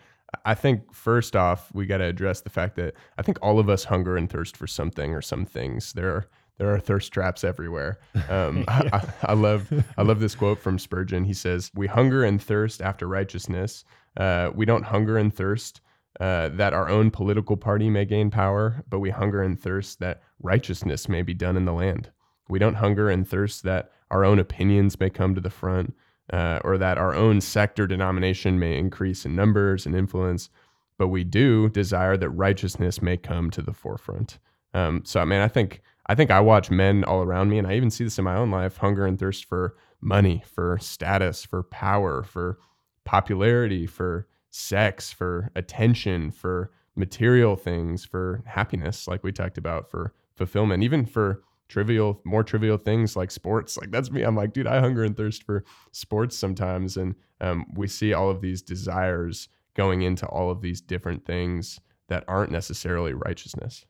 I 0.46 0.56
think 0.56 0.94
first 0.94 1.36
off, 1.36 1.74
we 1.74 1.86
got 1.86 1.98
to 1.98 2.06
address 2.06 2.42
the 2.42 2.50
fact 2.50 2.76
that 2.76 2.94
I 3.18 3.22
think 3.22 3.38
all 3.42 3.60
of 3.60 3.70
us 3.70 3.86
hunger 3.86 4.18
and 4.18 4.30
thirst 4.30 4.58
for 4.58 4.68
something 4.68 5.14
or 5.14 5.22
some 5.22 5.46
things. 5.46 5.94
There 5.94 6.10
are 6.10 6.28
there 6.58 6.74
are 6.74 6.80
thirst 6.80 7.14
traps 7.14 7.44
everywhere. 7.44 8.00
Um, 8.30 8.58
Yeah. 8.68 8.90
I, 9.24 9.32
I 9.32 9.34
love 9.34 9.72
I 9.98 10.02
love 10.02 10.20
this 10.20 10.36
quote 10.36 10.60
from 10.60 10.80
Spurgeon. 10.80 11.24
He 11.24 11.34
says, 11.34 11.72
"We 11.76 11.88
hunger 11.88 12.24
and 12.24 12.42
thirst 12.42 12.82
after 12.82 13.08
righteousness. 13.08 13.84
Uh, 14.18 14.50
we 14.56 14.66
don't 14.66 14.84
hunger 14.84 15.18
and 15.20 15.32
thirst 15.34 15.82
uh, 16.20 16.50
that 16.50 16.74
our 16.74 16.90
own 16.90 17.12
political 17.12 17.56
party 17.58 17.90
may 17.92 18.06
gain 18.06 18.32
power, 18.32 18.84
but 18.90 19.00
we 19.00 19.12
hunger 19.12 19.44
and 19.44 19.60
thirst 19.60 20.00
that 20.00 20.24
righteousness 20.42 21.08
may 21.08 21.22
be 21.22 21.36
done 21.36 21.56
in 21.56 21.66
the 21.66 21.74
land. 21.74 22.10
We 22.50 22.58
don't 22.58 22.74
hunger 22.76 23.10
and 23.10 23.28
thirst 23.28 23.62
that 23.64 23.92
our 24.10 24.26
own 24.26 24.40
opinions 24.40 25.00
may 25.00 25.12
come 25.12 25.36
to 25.36 25.42
the 25.42 25.52
front, 25.52 25.94
uh, 26.32 26.60
or 26.64 26.78
that 26.78 26.98
our 26.98 27.14
own 27.14 27.42
sect 27.42 27.80
or 27.80 27.88
denomination 27.88 28.60
may 28.60 28.78
increase 28.78 29.26
in 29.26 29.36
numbers 29.36 29.86
and 29.86 29.96
influence, 29.96 30.50
but 30.98 31.08
we 31.08 31.24
do 31.24 31.70
desire 31.70 32.18
that 32.18 32.30
righteousness 32.30 33.02
may 33.02 33.18
come 33.18 33.50
to 33.52 33.62
the 33.62 33.74
forefront. 33.74 34.40
Um, 34.74 35.04
so, 35.06 35.20
I 35.20 35.26
mean, 35.26 35.42
I 35.42 35.48
think 35.48 35.82
I 36.08 36.16
think 36.16 36.32
I 36.32 36.40
watch 36.40 36.72
men 36.72 37.04
all 37.04 37.22
around 37.22 37.50
me, 37.50 37.58
and 37.58 37.68
I 37.68 37.76
even 37.76 37.90
see 37.90 38.04
this 38.04 38.18
in 38.18 38.26
my 38.26 38.36
own 38.36 38.52
life: 38.52 38.78
hunger 38.78 39.06
and 39.06 39.18
thirst 39.18 39.46
for 39.46 39.76
money, 40.02 40.44
for 40.46 40.78
status, 40.80 41.44
for 41.44 41.64
power, 41.64 42.24
for 42.24 42.60
popularity, 43.06 43.86
for 43.86 44.28
sex, 44.50 45.12
for 45.12 45.52
attention, 45.56 46.32
for 46.32 46.72
material 46.96 47.56
things, 47.56 48.04
for 48.04 48.44
happiness, 48.46 49.08
like 49.08 49.24
we 49.24 49.32
talked 49.32 49.58
about, 49.58 49.90
for 49.90 50.14
fulfillment, 50.36 50.84
even 50.84 51.06
for 51.06 51.44
trivial, 51.68 52.22
more 52.24 52.44
trivial 52.44 52.78
things 52.78 53.16
like 53.16 53.32
sports. 53.32 53.78
Like 53.78 53.92
that's 53.92 54.12
me. 54.12 54.24
I'm 54.24 54.36
like, 54.36 54.54
dude, 54.54 54.68
I 54.68 54.80
hunger 54.80 55.04
and 55.04 55.16
thirst 55.16 55.44
for 55.44 55.64
sports 55.92 56.38
sometimes, 56.38 56.98
and 56.98 57.16
um, 57.42 57.66
we 57.76 57.88
see 57.88 58.14
all 58.14 58.30
of 58.30 58.42
these 58.42 58.62
desires 58.62 59.50
going 59.76 60.02
into 60.02 60.26
all 60.26 60.50
of 60.50 60.62
these 60.62 60.82
different 60.82 61.26
things 61.26 61.80
that 62.10 62.24
aren't 62.28 62.52
necessarily 62.52 63.14
righteousness. 63.14 63.86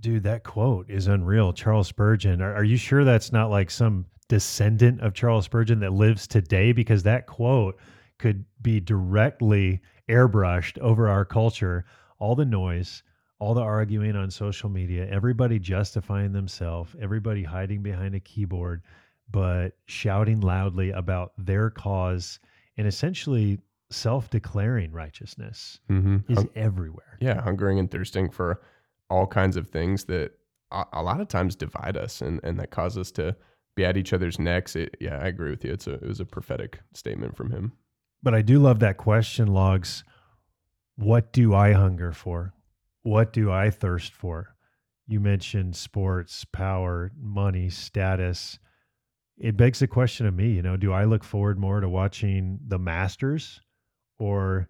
Dude, 0.00 0.24
that 0.24 0.42
quote 0.42 0.90
is 0.90 1.06
unreal. 1.06 1.52
Charles 1.52 1.88
Spurgeon. 1.88 2.42
Are, 2.42 2.54
are 2.54 2.64
you 2.64 2.76
sure 2.76 3.04
that's 3.04 3.32
not 3.32 3.50
like 3.50 3.70
some 3.70 4.06
descendant 4.28 5.00
of 5.00 5.14
Charles 5.14 5.44
Spurgeon 5.44 5.80
that 5.80 5.92
lives 5.92 6.26
today? 6.26 6.72
Because 6.72 7.04
that 7.04 7.26
quote 7.26 7.78
could 8.18 8.44
be 8.60 8.80
directly 8.80 9.80
airbrushed 10.08 10.78
over 10.78 11.08
our 11.08 11.24
culture. 11.24 11.84
All 12.18 12.34
the 12.34 12.44
noise, 12.44 13.02
all 13.42 13.54
the 13.54 13.60
arguing 13.60 14.14
on 14.14 14.30
social 14.30 14.68
media, 14.68 15.04
everybody 15.10 15.58
justifying 15.58 16.32
themselves, 16.32 16.94
everybody 17.00 17.42
hiding 17.42 17.82
behind 17.82 18.14
a 18.14 18.20
keyboard, 18.20 18.82
but 19.32 19.70
shouting 19.86 20.40
loudly 20.40 20.90
about 20.92 21.32
their 21.36 21.68
cause 21.68 22.38
and 22.76 22.86
essentially 22.86 23.58
self 23.90 24.30
declaring 24.30 24.92
righteousness 24.92 25.80
Mm-hmm. 25.90 26.18
is 26.32 26.46
everywhere. 26.54 27.18
yeah, 27.20 27.40
hungering 27.42 27.80
and 27.80 27.90
thirsting 27.90 28.30
for 28.30 28.62
all 29.10 29.26
kinds 29.26 29.56
of 29.56 29.68
things 29.68 30.04
that 30.04 30.30
a, 30.70 30.84
a 30.92 31.02
lot 31.02 31.20
of 31.20 31.26
times 31.26 31.56
divide 31.56 31.96
us 31.96 32.20
and, 32.20 32.38
and 32.44 32.60
that 32.60 32.70
cause 32.70 32.96
us 32.96 33.10
to 33.10 33.34
be 33.74 33.84
at 33.84 33.96
each 33.96 34.12
other's 34.12 34.38
necks. 34.38 34.76
It, 34.76 34.96
yeah, 35.00 35.16
I 35.18 35.26
agree 35.26 35.50
with 35.50 35.64
you. 35.64 35.72
It's 35.72 35.88
a, 35.88 35.94
it 35.94 36.06
was 36.06 36.20
a 36.20 36.24
prophetic 36.24 36.78
statement 36.94 37.36
from 37.36 37.50
him. 37.50 37.72
But 38.22 38.34
I 38.34 38.42
do 38.42 38.60
love 38.60 38.78
that 38.78 38.98
question, 38.98 39.48
Logs. 39.48 40.04
What 40.94 41.32
do 41.32 41.54
I 41.54 41.72
hunger 41.72 42.12
for? 42.12 42.52
What 43.02 43.32
do 43.32 43.50
I 43.50 43.70
thirst 43.70 44.12
for? 44.12 44.54
You 45.06 45.20
mentioned 45.20 45.76
sports, 45.76 46.44
power, 46.44 47.10
money, 47.20 47.68
status. 47.68 48.58
It 49.36 49.56
begs 49.56 49.80
the 49.80 49.88
question 49.88 50.26
of 50.26 50.34
me, 50.34 50.50
you 50.52 50.62
know, 50.62 50.76
do 50.76 50.92
I 50.92 51.04
look 51.04 51.24
forward 51.24 51.58
more 51.58 51.80
to 51.80 51.88
watching 51.88 52.60
the 52.68 52.78
Masters 52.78 53.60
or 54.18 54.68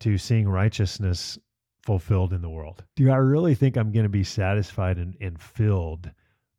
to 0.00 0.16
seeing 0.16 0.48
righteousness 0.48 1.38
fulfilled 1.82 2.32
in 2.32 2.40
the 2.40 2.48
world? 2.48 2.84
Do 2.96 3.10
I 3.10 3.16
really 3.16 3.54
think 3.54 3.76
I'm 3.76 3.92
going 3.92 4.04
to 4.04 4.08
be 4.10 4.24
satisfied 4.24 4.96
and, 4.96 5.14
and 5.20 5.40
filled 5.40 6.10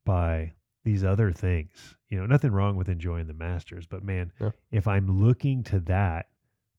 by 0.06 0.54
these 0.84 1.04
other 1.04 1.32
things? 1.32 1.96
You 2.10 2.20
know, 2.20 2.28
nothing 2.28 2.52
wrong 2.52 2.76
with 2.76 2.88
enjoying 2.90 3.26
the 3.26 3.34
Masters, 3.34 3.88
but 3.88 4.04
man, 4.04 4.32
Yeah. 4.40 4.52
if 4.72 4.88
I'm 4.88 5.08
looking 5.24 5.64
to 5.64 5.80
that 5.82 6.28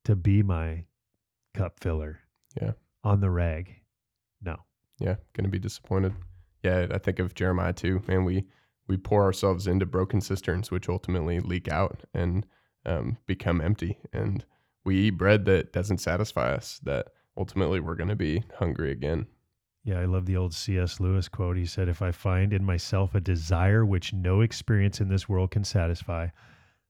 to 0.05 0.15
be 0.15 0.45
my 0.45 0.85
cup 1.53 1.81
filler 1.81 2.21
Yeah. 2.61 2.73
on 3.03 3.21
the 3.21 3.31
rag, 3.31 3.81
no. 4.43 4.57
Yeah, 4.99 5.16
going 5.35 5.45
to 5.45 5.50
be 5.50 5.59
disappointed. 5.59 6.14
Yeah, 6.62 6.87
I 6.90 6.99
think 6.99 7.19
of 7.19 7.35
Jeremiah 7.35 7.73
too. 7.73 8.02
Man, 8.09 8.25
we 8.25 8.47
we 8.88 8.97
pour 8.97 9.23
ourselves 9.25 9.66
into 9.66 9.87
broken 9.87 10.21
cisterns, 10.21 10.71
which 10.71 10.88
ultimately 10.88 11.40
leak 11.40 11.69
out 11.69 12.05
and 12.14 12.47
um, 12.85 13.19
become 13.26 13.61
empty. 13.61 13.99
And 14.12 14.45
we 14.85 14.97
eat 14.97 15.11
bread 15.11 15.45
that 15.47 15.73
doesn't 15.73 15.99
satisfy 15.99 16.52
us, 16.52 16.81
that 16.85 17.09
ultimately 17.37 17.81
we're 17.81 17.97
going 17.97 18.09
to 18.09 18.16
be 18.16 18.45
hungry 18.59 18.93
again. 18.93 19.26
Yeah, 19.85 20.00
I 20.00 20.05
love 20.05 20.26
the 20.26 20.37
old 20.37 20.52
C.S. 20.52 20.99
Lewis 20.99 21.28
quote. 21.28 21.57
He 21.57 21.66
said, 21.66 21.88
If 21.88 22.02
I 22.02 22.11
find 22.11 22.52
in 22.52 22.64
myself 22.64 23.14
a 23.14 23.21
desire 23.21 23.85
which 23.85 24.12
no 24.12 24.40
experience 24.40 25.00
in 25.00 25.09
this 25.09 25.28
world 25.28 25.52
can 25.52 25.62
satisfy, 25.62 26.28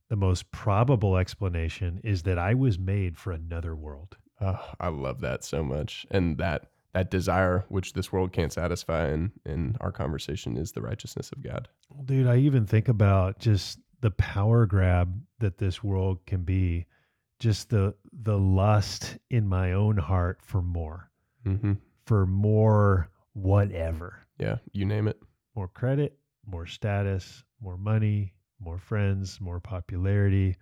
the 0.09 0.17
most 0.17 0.50
probable 0.50 1.17
explanation 1.17 2.00
is 2.05 2.23
that 2.23 2.38
I 2.38 2.55
was 2.55 2.79
made 2.79 3.19
for 3.19 3.33
another 3.33 3.75
world. 3.75 4.17
Oh, 4.41 4.61
I 4.81 4.88
love 4.88 5.21
that 5.21 5.45
so 5.45 5.62
much. 5.62 6.07
And 6.11 6.38
that 6.38 6.69
that 6.97 7.11
desire 7.11 7.62
which 7.69 7.93
this 7.93 8.11
world 8.11 8.33
can't 8.33 8.53
satisfy 8.55 9.09
in 9.12 9.31
in 9.45 9.76
our 9.83 9.93
conversation 9.93 10.57
is 10.57 10.73
the 10.73 10.81
righteousness 10.81 11.31
of 11.31 11.43
God. 11.43 11.69
Dude, 12.07 12.26
I 12.26 12.37
even 12.38 12.65
think 12.65 12.88
about 12.88 13.38
just 13.38 13.79
the 14.00 14.11
power 14.12 14.65
grab 14.65 15.21
that 15.38 15.59
this 15.59 15.85
world 15.85 16.25
can 16.26 16.43
be, 16.43 16.87
just 17.38 17.69
the 17.69 17.95
the 18.23 18.38
lust 18.38 19.19
in 19.29 19.47
my 19.47 19.73
own 19.73 19.99
heart 19.99 20.38
for 20.43 20.62
more, 20.62 21.11
Mm-hmm. 21.45 21.75
for 22.07 22.25
more 22.26 23.11
whatever. 23.35 24.26
Yeah, 24.38 24.57
you 24.73 24.87
name 24.87 25.07
it. 25.07 25.21
More 25.55 25.69
credit, 25.69 26.19
more 26.47 26.65
status, 26.67 27.45
more 27.61 27.76
money, 27.76 28.33
more 28.59 28.79
friends, 28.79 29.38
more 29.38 29.61
popularity, 29.61 30.57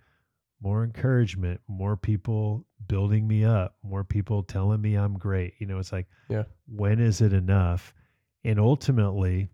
more 0.61 0.83
encouragement, 0.83 1.61
more 1.67 1.95
people 1.97 2.65
building 2.87 3.27
me 3.27 3.43
up, 3.43 3.75
more 3.83 4.03
people 4.03 4.43
telling 4.43 4.81
me 4.81 4.95
I'm 4.95 5.17
great. 5.17 5.53
You 5.59 5.67
know, 5.67 5.79
it's 5.79 5.91
like, 5.91 6.07
Yeah. 6.29 6.43
when 6.67 6.99
is 6.99 7.21
it 7.21 7.33
enough? 7.33 7.93
And 8.43 8.59
ultimately, 8.59 9.49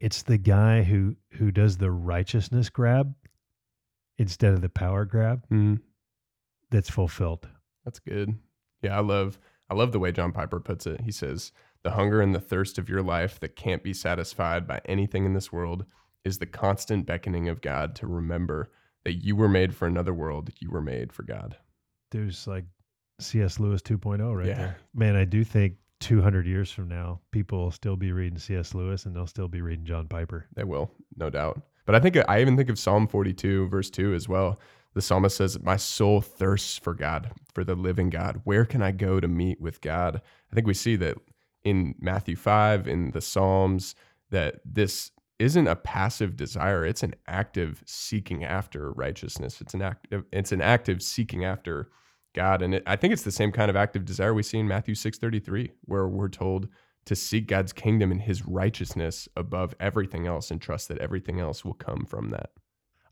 it's 0.00 0.22
the 0.22 0.38
guy 0.38 0.82
who 0.82 1.16
who 1.32 1.50
does 1.50 1.78
the 1.78 1.90
righteousness 1.90 2.68
grab 2.70 3.14
instead 4.18 4.52
of 4.54 4.60
the 4.62 4.68
power 4.68 5.04
grab 5.04 5.46
Mm, 5.50 5.80
that's 6.70 6.90
fulfilled. 6.90 7.48
that's 7.84 7.98
good. 7.98 8.38
Yeah, 8.82 8.96
I 8.96 9.00
love 9.00 9.38
I 9.68 9.74
love 9.74 9.92
the 9.92 9.98
way 9.98 10.12
John 10.12 10.32
Piper 10.32 10.60
puts 10.60 10.86
it. 10.86 11.00
He 11.02 11.10
says, 11.10 11.50
"The 11.82 11.90
hunger 11.92 12.20
and 12.20 12.34
the 12.34 12.40
thirst 12.40 12.78
of 12.78 12.88
your 12.88 13.02
life 13.02 13.40
that 13.40 13.56
can't 13.56 13.82
be 13.82 13.92
satisfied 13.94 14.66
by 14.66 14.80
anything 14.84 15.24
in 15.24 15.32
this 15.34 15.50
world 15.52 15.86
is 16.24 16.38
the 16.38 16.46
constant 16.46 17.04
beckoning 17.06 17.48
of 17.48 17.60
God 17.60 17.94
to 17.96 18.06
remember 18.06 18.70
that 19.06 19.24
you 19.24 19.36
were 19.36 19.48
made 19.48 19.72
for 19.72 19.86
another 19.86 20.12
world. 20.12 20.50
You 20.58 20.68
were 20.70 20.82
made 20.82 21.12
for 21.12 21.22
God." 21.22 21.56
There's 22.10 22.46
like 22.46 22.64
C.S. 23.20 23.60
Lewis 23.60 23.80
2.0 23.82 24.36
right 24.36 24.46
Yeah. 24.48 24.54
there. 24.54 24.76
Man, 24.94 25.14
I 25.16 25.24
do 25.24 25.44
think 25.44 25.74
200 26.00 26.46
years 26.46 26.70
from 26.70 26.88
now, 26.88 27.20
people 27.30 27.58
will 27.58 27.70
still 27.70 27.96
be 27.96 28.12
reading 28.12 28.38
C.S. 28.38 28.74
Lewis 28.74 29.06
and 29.06 29.14
they'll 29.14 29.26
still 29.26 29.48
be 29.48 29.60
reading 29.62 29.84
John 29.84 30.06
Piper. 30.08 30.46
They 30.54 30.64
will, 30.64 30.90
no 31.16 31.30
doubt. 31.30 31.60
But 31.86 31.94
I 31.94 32.00
think 32.00 32.16
uh, 32.16 32.24
I 32.28 32.40
even 32.40 32.56
think 32.56 32.68
of 32.68 32.78
Psalm 32.78 33.06
42, 33.06 33.68
verse 33.68 33.90
2 33.90 34.12
as 34.14 34.28
well. 34.28 34.58
The 34.94 35.02
psalmist 35.02 35.36
says, 35.36 35.58
My 35.62 35.76
soul 35.76 36.20
thirsts 36.20 36.78
for 36.78 36.94
God, 36.94 37.30
for 37.54 37.64
the 37.64 37.74
living 37.74 38.10
God. 38.10 38.40
Where 38.44 38.64
can 38.64 38.82
I 38.82 38.90
go 38.92 39.20
to 39.20 39.28
meet 39.28 39.60
with 39.60 39.80
God? 39.80 40.20
I 40.50 40.54
think 40.54 40.66
we 40.66 40.74
see 40.74 40.96
that 40.96 41.16
in 41.64 41.94
Matthew 42.00 42.36
5, 42.36 42.86
in 42.88 43.10
the 43.12 43.20
Psalms, 43.20 43.94
that 44.30 44.56
this 44.64 45.10
isn't 45.38 45.66
a 45.66 45.76
passive 45.76 46.36
desire, 46.36 46.84
it's 46.84 47.02
an 47.02 47.14
active 47.26 47.82
seeking 47.86 48.44
after 48.44 48.92
righteousness. 48.92 49.60
It's 49.60 49.74
an 49.74 49.82
active, 49.82 50.24
it's 50.32 50.52
an 50.52 50.62
active 50.62 51.02
seeking 51.02 51.44
after 51.44 51.90
God. 52.34 52.62
And 52.62 52.74
it, 52.74 52.82
I 52.86 52.96
think 52.96 53.12
it's 53.12 53.22
the 53.22 53.32
same 53.32 53.52
kind 53.52 53.70
of 53.70 53.76
active 53.76 54.04
desire 54.04 54.32
we 54.32 54.42
see 54.42 54.58
in 54.58 54.68
Matthew 54.68 54.94
6:33, 54.94 55.70
where 55.82 56.08
we're 56.08 56.28
told 56.28 56.68
to 57.06 57.14
seek 57.14 57.46
God's 57.46 57.72
kingdom 57.72 58.10
and 58.10 58.20
his 58.20 58.46
righteousness 58.46 59.28
above 59.36 59.74
everything 59.78 60.26
else 60.26 60.50
and 60.50 60.60
trust 60.60 60.88
that 60.88 60.98
everything 60.98 61.38
else 61.38 61.64
will 61.64 61.74
come 61.74 62.04
from 62.04 62.30
that. 62.30 62.50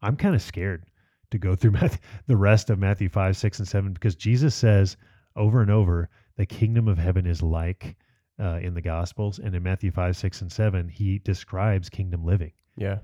I'm 0.03 0.17
kind 0.17 0.35
of 0.35 0.43
scared 0.43 0.85
to 1.31 1.39
go 1.39 1.55
through 1.55 1.71
Matthew, 1.81 2.01
the 2.27 2.37
rest 2.37 2.71
of 2.71 2.79
Matthew 2.79 3.09
5, 3.09 3.37
6, 3.37 3.59
and 3.59 3.69
7 3.69 3.93
because 3.93 4.17
Jesus 4.17 4.55
says 4.55 4.97
over 5.37 5.61
and 5.61 5.71
over, 5.71 6.09
the 6.37 6.47
kingdom 6.47 6.89
of 6.89 6.99
heaven 6.99 7.27
is 7.27 7.43
like 7.43 7.97
uh, 8.41 8.59
in 8.63 8.75
the 8.75 8.83
Gospels. 8.83 9.39
And 9.39 9.55
in 9.55 9.63
Matthew 9.63 9.91
5, 9.91 10.17
6, 10.17 10.43
and 10.43 10.53
7, 10.53 10.89
he 10.89 11.19
describes 11.19 11.89
kingdom 11.89 12.25
living. 12.25 12.53
Yeah. 12.77 12.99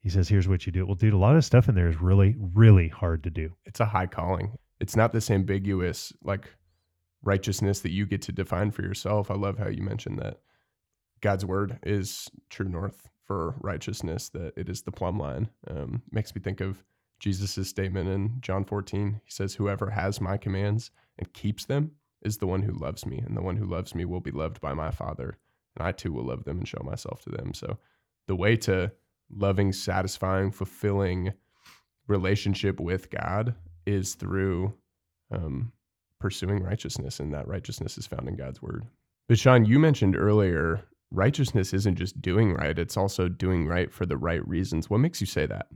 He 0.00 0.10
says, 0.10 0.28
here's 0.28 0.48
what 0.48 0.66
you 0.66 0.72
do. 0.72 0.86
Well, 0.86 0.94
dude, 0.94 1.14
a 1.14 1.18
lot 1.18 1.36
of 1.36 1.44
stuff 1.44 1.68
in 1.68 1.74
there 1.74 1.88
is 1.88 2.00
really, 2.00 2.36
really 2.54 2.88
hard 2.88 3.24
to 3.24 3.30
do. 3.30 3.52
It's 3.66 3.80
a 3.80 3.86
high 3.86 4.06
calling. 4.06 4.56
It's 4.80 4.96
not 4.96 5.12
this 5.12 5.30
ambiguous 5.30 6.12
like 6.22 6.48
righteousness 7.22 7.80
that 7.80 7.90
you 7.90 8.06
get 8.06 8.22
to 8.22 8.32
define 8.32 8.70
for 8.70 8.82
yourself. 8.82 9.30
I 9.30 9.34
love 9.34 9.58
how 9.58 9.68
you 9.68 9.82
mentioned 9.82 10.20
that 10.20 10.38
God's 11.20 11.44
word 11.44 11.78
is 11.82 12.30
true 12.48 12.68
north 12.68 13.08
for 13.26 13.56
righteousness, 13.60 14.28
that 14.30 14.52
it 14.56 14.68
is 14.68 14.82
the 14.82 14.92
plumb 14.92 15.18
line. 15.18 15.50
Um, 15.68 16.02
makes 16.12 16.34
me 16.34 16.40
think 16.40 16.60
of 16.60 16.82
Jesus' 17.18 17.68
statement 17.68 18.08
in 18.08 18.36
John 18.40 18.64
14. 18.64 19.20
He 19.24 19.30
says, 19.30 19.54
Whoever 19.54 19.90
has 19.90 20.20
my 20.20 20.36
commands 20.36 20.90
and 21.18 21.32
keeps 21.32 21.64
them 21.64 21.92
is 22.22 22.38
the 22.38 22.46
one 22.46 22.62
who 22.62 22.72
loves 22.72 23.06
me, 23.06 23.18
and 23.18 23.36
the 23.36 23.42
one 23.42 23.56
who 23.56 23.66
loves 23.66 23.94
me 23.94 24.04
will 24.04 24.20
be 24.20 24.30
loved 24.30 24.60
by 24.60 24.74
my 24.74 24.90
Father, 24.90 25.38
and 25.76 25.86
I 25.86 25.92
too 25.92 26.12
will 26.12 26.26
love 26.26 26.44
them 26.44 26.58
and 26.58 26.68
show 26.68 26.82
myself 26.82 27.22
to 27.22 27.30
them. 27.30 27.54
So 27.54 27.78
the 28.26 28.36
way 28.36 28.56
to 28.56 28.92
loving, 29.30 29.72
satisfying, 29.72 30.50
fulfilling 30.50 31.32
relationship 32.06 32.80
with 32.80 33.10
God 33.10 33.54
is 33.86 34.14
through 34.14 34.74
um, 35.30 35.72
pursuing 36.18 36.62
righteousness, 36.62 37.20
and 37.20 37.32
that 37.32 37.48
righteousness 37.48 37.98
is 37.98 38.06
found 38.06 38.28
in 38.28 38.36
God's 38.36 38.60
word. 38.62 38.84
But 39.28 39.38
Sean, 39.38 39.64
you 39.64 39.78
mentioned 39.78 40.16
earlier, 40.16 40.82
righteousness 41.10 41.72
isn't 41.72 41.96
just 41.96 42.20
doing 42.20 42.54
right; 42.54 42.78
it's 42.78 42.96
also 42.96 43.28
doing 43.28 43.66
right 43.66 43.92
for 43.92 44.06
the 44.06 44.16
right 44.16 44.46
reasons. 44.46 44.90
What 44.90 44.98
makes 44.98 45.20
you 45.20 45.26
say 45.26 45.46
that? 45.46 45.68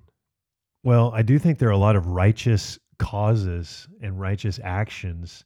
Well, 0.84 1.12
I 1.14 1.22
do 1.22 1.38
think 1.38 1.58
there 1.58 1.68
are 1.68 1.72
a 1.72 1.78
lot 1.78 1.96
of 1.96 2.08
righteous 2.08 2.78
causes 2.98 3.86
and 4.00 4.18
righteous 4.18 4.58
actions 4.62 5.44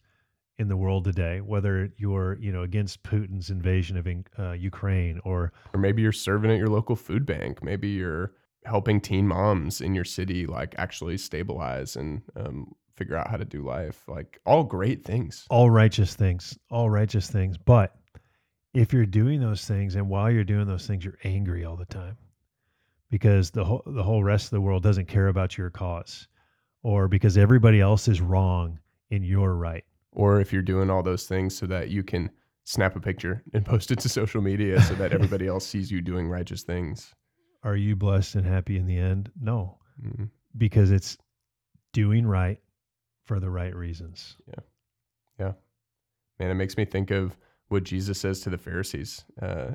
in 0.59 0.69
the 0.69 0.77
world 0.77 1.05
today, 1.05 1.41
whether 1.41 1.93
you're, 1.99 2.39
you 2.41 2.51
know, 2.51 2.63
against 2.63 3.03
Putin's 3.03 3.51
invasion 3.51 3.97
of 3.97 4.07
uh, 4.39 4.53
Ukraine 4.53 5.21
or 5.25 5.53
Or 5.75 5.81
maybe 5.81 6.03
you're 6.03 6.13
serving 6.13 6.51
at 6.51 6.59
your 6.59 6.69
local 6.69 6.97
food 6.97 7.27
bank. 7.27 7.63
Maybe 7.63 7.89
you're 7.89 8.33
helping 8.65 9.01
teen 9.01 9.29
moms 9.29 9.81
in 9.81 9.95
your 9.95 10.05
city, 10.05 10.47
like 10.47 10.75
actually 10.79 11.19
stabilize 11.19 11.97
and 11.97 12.23
um, 12.37 12.75
figure 12.95 13.17
out 13.17 13.29
how 13.29 13.37
to 13.37 13.45
do 13.45 13.63
life. 13.63 14.03
Like 14.09 14.41
all 14.47 14.65
great 14.65 15.05
things. 15.05 15.47
all 15.51 15.71
righteous 15.71 16.15
things, 16.15 16.59
all 16.71 16.91
righteous 16.91 17.31
things. 17.31 17.59
But 17.59 17.95
if 18.75 18.93
you're 18.93 19.07
doing 19.07 19.41
those 19.41 19.65
things 19.65 19.95
and 19.95 20.09
while 20.09 20.31
you're 20.31 20.45
doing 20.45 20.67
those 20.67 20.87
things, 20.87 21.05
you're 21.05 21.19
angry 21.25 21.65
all 21.65 21.77
the 21.77 21.87
time 21.87 22.17
because 23.11 23.51
the 23.51 23.65
whole, 23.65 23.83
the 23.87 24.03
whole 24.03 24.25
rest 24.25 24.47
of 24.47 24.51
the 24.51 24.61
world 24.61 24.83
doesn't 24.83 25.07
care 25.07 25.29
about 25.29 25.57
your 25.57 25.71
cause 25.71 26.29
or 26.83 27.09
because 27.09 27.39
everybody 27.39 27.81
else 27.81 28.09
is 28.09 28.21
wrong 28.21 28.79
and 29.11 29.25
you're 29.25 29.55
right. 29.55 29.85
Or 30.17 30.41
if 30.41 30.53
you're 30.53 30.63
doing 30.63 30.91
all 30.91 31.05
those 31.05 31.27
things 31.27 31.57
so 31.57 31.67
that 31.67 31.91
you 31.91 32.03
can 32.03 32.31
snap 32.65 32.97
a 32.97 33.01
picture 33.01 33.45
and 33.53 33.65
post 33.65 33.93
it 33.93 34.01
to 34.01 34.09
social 34.09 34.43
media 34.43 34.83
so 34.83 34.95
that 34.95 35.13
everybody 35.13 35.47
else 35.47 35.65
sees 35.65 35.93
you 35.93 36.01
doing 36.01 36.29
righteous 36.29 36.65
things. 36.65 37.15
Are 37.63 37.77
you 37.77 37.95
blessed 37.95 38.35
and 38.35 38.47
happy 38.47 38.77
in 38.77 38.87
the 38.87 38.99
end? 38.99 39.31
No, 39.41 39.79
Mm, 40.05 40.29
because 40.57 40.91
it's 40.91 41.17
doing 41.93 42.27
right 42.27 42.61
for 43.25 43.41
the 43.41 43.51
right 43.51 43.75
reasons. 43.75 44.37
Yeah. 44.47 44.61
Yeah. 45.39 45.53
Man, 46.39 46.51
it 46.51 46.55
makes 46.55 46.77
me 46.77 46.85
think 46.85 47.11
of 47.11 47.39
what 47.69 47.85
Jesus 47.85 48.21
says 48.21 48.41
to 48.41 48.51
the 48.51 48.59
Pharisees 48.59 49.25
uh, 49.41 49.73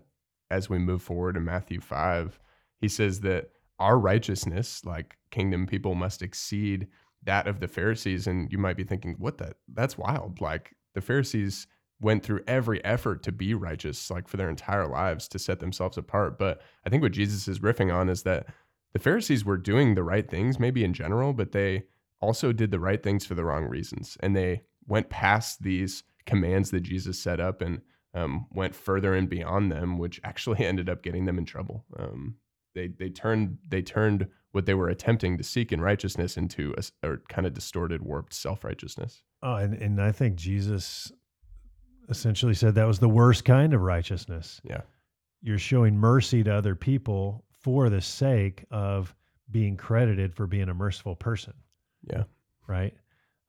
as 0.50 0.70
we 0.70 0.78
move 0.78 1.02
forward 1.02 1.38
in 1.38 1.46
Matthew 1.46 1.82
5. 1.82 2.40
He 2.80 2.88
says 2.88 3.22
that 3.22 3.50
our 3.80 3.98
righteousness, 3.98 4.86
like 4.86 5.18
kingdom 5.32 5.66
people, 5.66 5.96
must 5.96 6.22
exceed 6.22 6.88
that 7.24 7.48
of 7.48 7.60
the 7.60 7.68
Pharisees. 7.68 8.28
And 8.28 8.52
you 8.52 8.58
might 8.58 8.78
be 8.78 8.84
thinking, 8.84 9.16
what 9.18 9.38
that? 9.40 9.58
That's 9.74 9.98
wild. 9.98 10.42
Like 10.42 10.76
the 10.94 11.02
Pharisees 11.02 11.68
went 12.02 12.24
through 12.24 12.42
every 12.48 12.84
effort 12.84 13.22
to 13.24 13.32
be 13.32 13.54
righteous, 13.54 14.10
like 14.10 14.28
for 14.28 14.38
their 14.38 14.50
entire 14.50 14.88
lives 14.88 15.28
to 15.28 15.40
set 15.40 15.60
themselves 15.60 15.98
apart. 15.98 16.40
But 16.40 16.62
I 16.86 16.90
think 16.90 17.04
what 17.04 17.12
Jesus 17.12 17.48
is 17.48 17.60
riffing 17.60 17.94
on 17.94 18.10
is 18.10 18.24
that 18.24 18.48
the 18.94 19.00
Pharisees 19.00 19.46
were 19.46 19.58
doing 19.58 19.94
the 19.96 20.04
right 20.04 20.28
things, 20.28 20.60
maybe 20.60 20.84
in 20.84 20.94
general, 20.94 21.32
but 21.34 21.52
they 21.52 21.84
also 22.20 22.52
did 22.52 22.72
the 22.72 22.80
right 22.80 23.02
things 23.02 23.26
for 23.26 23.36
the 23.36 23.46
wrong 23.46 23.66
reasons. 23.66 24.18
And 24.20 24.36
they 24.36 24.64
went 24.88 25.10
past 25.10 25.64
these 25.64 26.04
commands 26.26 26.72
that 26.72 26.82
Jesus 26.82 27.20
set 27.20 27.40
up 27.40 27.62
and 27.62 27.82
um, 28.14 28.48
went 28.52 28.76
further 28.76 29.14
and 29.14 29.30
beyond 29.30 29.72
them, 29.72 29.98
which 29.98 30.20
actually 30.24 30.60
ended 30.66 30.90
up 30.90 31.04
getting 31.04 31.26
them 31.26 31.38
in 31.38 31.46
trouble. 31.46 31.86
Um, 31.98 32.36
they 32.74 32.88
they 32.88 33.10
turned 33.10 33.58
they 33.68 33.82
turned 33.82 34.28
what 34.52 34.66
they 34.66 34.74
were 34.74 34.90
attempting 34.90 35.38
to 35.38 35.44
seek 35.44 35.72
in 35.72 35.80
righteousness 35.82 36.38
into 36.38 36.74
a, 37.04 37.12
a 37.14 37.18
kind 37.30 37.48
of 37.48 37.54
distorted, 37.54 38.02
warped 38.02 38.34
self 38.34 38.64
righteousness. 38.64 39.24
Oh, 39.44 39.56
and, 39.56 39.74
and 39.76 40.02
I 40.02 40.12
think 40.12 40.36
Jesus 40.36 41.12
essentially 42.10 42.54
said 42.54 42.76
that 42.76 42.88
was 42.88 43.00
the 43.00 43.10
worst 43.10 43.46
kind 43.46 43.74
of 43.74 43.82
righteousness. 43.82 44.60
Yeah. 44.64 44.82
You're 45.42 45.58
showing 45.58 45.98
mercy 45.98 46.44
to 46.44 46.54
other 46.54 46.76
people 46.76 47.46
for 47.62 47.90
the 47.90 48.02
sake 48.02 48.66
of 48.72 49.16
being 49.50 49.78
credited 49.78 50.34
for 50.34 50.48
being 50.48 50.70
a 50.70 50.74
merciful 50.74 51.16
person, 51.16 51.54
Yeah, 52.10 52.24
right? 52.68 52.94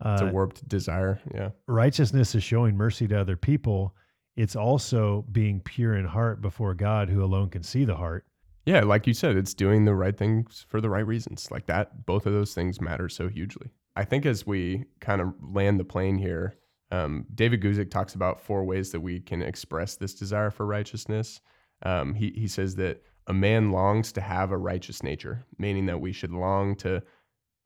it's 0.05 0.23
Uh, 0.23 0.27
a 0.27 0.33
warped 0.33 0.67
desire. 0.69 1.21
Yeah, 1.35 1.51
righteousness 1.67 2.35
is 2.35 2.43
showing 2.43 2.77
mercy 2.77 3.07
to 3.09 3.21
other 3.21 3.37
people. 3.37 3.95
It's 4.37 4.57
also 4.57 5.25
being 5.33 5.61
pure 5.61 5.95
in 5.97 6.05
heart 6.07 6.41
before 6.41 6.75
God, 6.75 7.09
who 7.11 7.23
alone 7.23 7.51
can 7.51 7.63
see 7.63 7.85
the 7.85 7.95
heart. 7.97 8.27
Yeah. 8.65 8.81
Like 8.83 9.07
you 9.07 9.15
said, 9.15 9.37
it's 9.37 9.55
doing 9.55 9.85
the 9.85 9.95
right 9.95 10.17
things 10.17 10.65
for 10.69 10.81
the 10.81 10.91
right 10.91 11.07
reasons. 11.07 11.51
Like 11.51 11.67
that, 11.67 12.07
both 12.07 12.27
of 12.27 12.33
those 12.33 12.55
things 12.55 12.81
matter 12.81 13.09
so 13.09 13.29
hugely. 13.29 13.71
I 13.97 14.05
think 14.05 14.25
as 14.25 14.47
we 14.47 14.85
kind 15.01 15.21
of 15.21 15.35
land 15.43 15.79
the 15.79 15.85
plane 15.85 16.19
here, 16.19 16.57
um, 16.91 17.27
David 17.35 17.63
Guzik 17.63 17.91
talks 17.91 18.15
about 18.15 18.41
four 18.41 18.65
ways 18.65 18.93
that 18.93 19.01
we 19.01 19.21
can 19.21 19.43
express 19.43 19.97
this 19.97 20.15
desire 20.15 20.51
for 20.51 20.67
righteousness. 20.67 21.41
Um, 21.85 22.15
he, 22.15 22.31
he 22.37 22.47
says 22.47 22.77
that 22.77 23.03
a 23.27 23.33
man 23.33 23.71
longs 23.71 24.13
to 24.13 24.21
have 24.21 24.51
a 24.51 24.59
righteous 24.59 25.03
nature, 25.03 25.45
meaning 25.59 25.87
that 25.87 26.01
we 26.01 26.13
should 26.13 26.33
long 26.33 26.77
to 26.77 27.03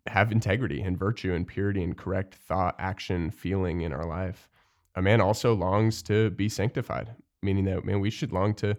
have 0.07 0.31
integrity 0.31 0.81
and 0.81 0.99
virtue 0.99 1.35
and 1.35 1.47
purity 1.47 1.83
and 1.83 1.97
correct 1.97 2.35
thought, 2.35 2.77
action, 2.79 3.31
feeling 3.31 3.81
in 3.81 3.93
our 3.93 4.07
life. 4.07 4.49
A 4.95 5.03
man 5.03 5.21
also 5.21 5.55
longs 5.55 6.03
to 6.05 6.31
be 6.31 6.49
sanctified, 6.49 7.15
meaning 7.43 7.65
that 7.65 7.85
man, 7.85 8.01
we 8.01 8.11
should 8.11 8.33
long 8.33 8.55
to 8.55 8.77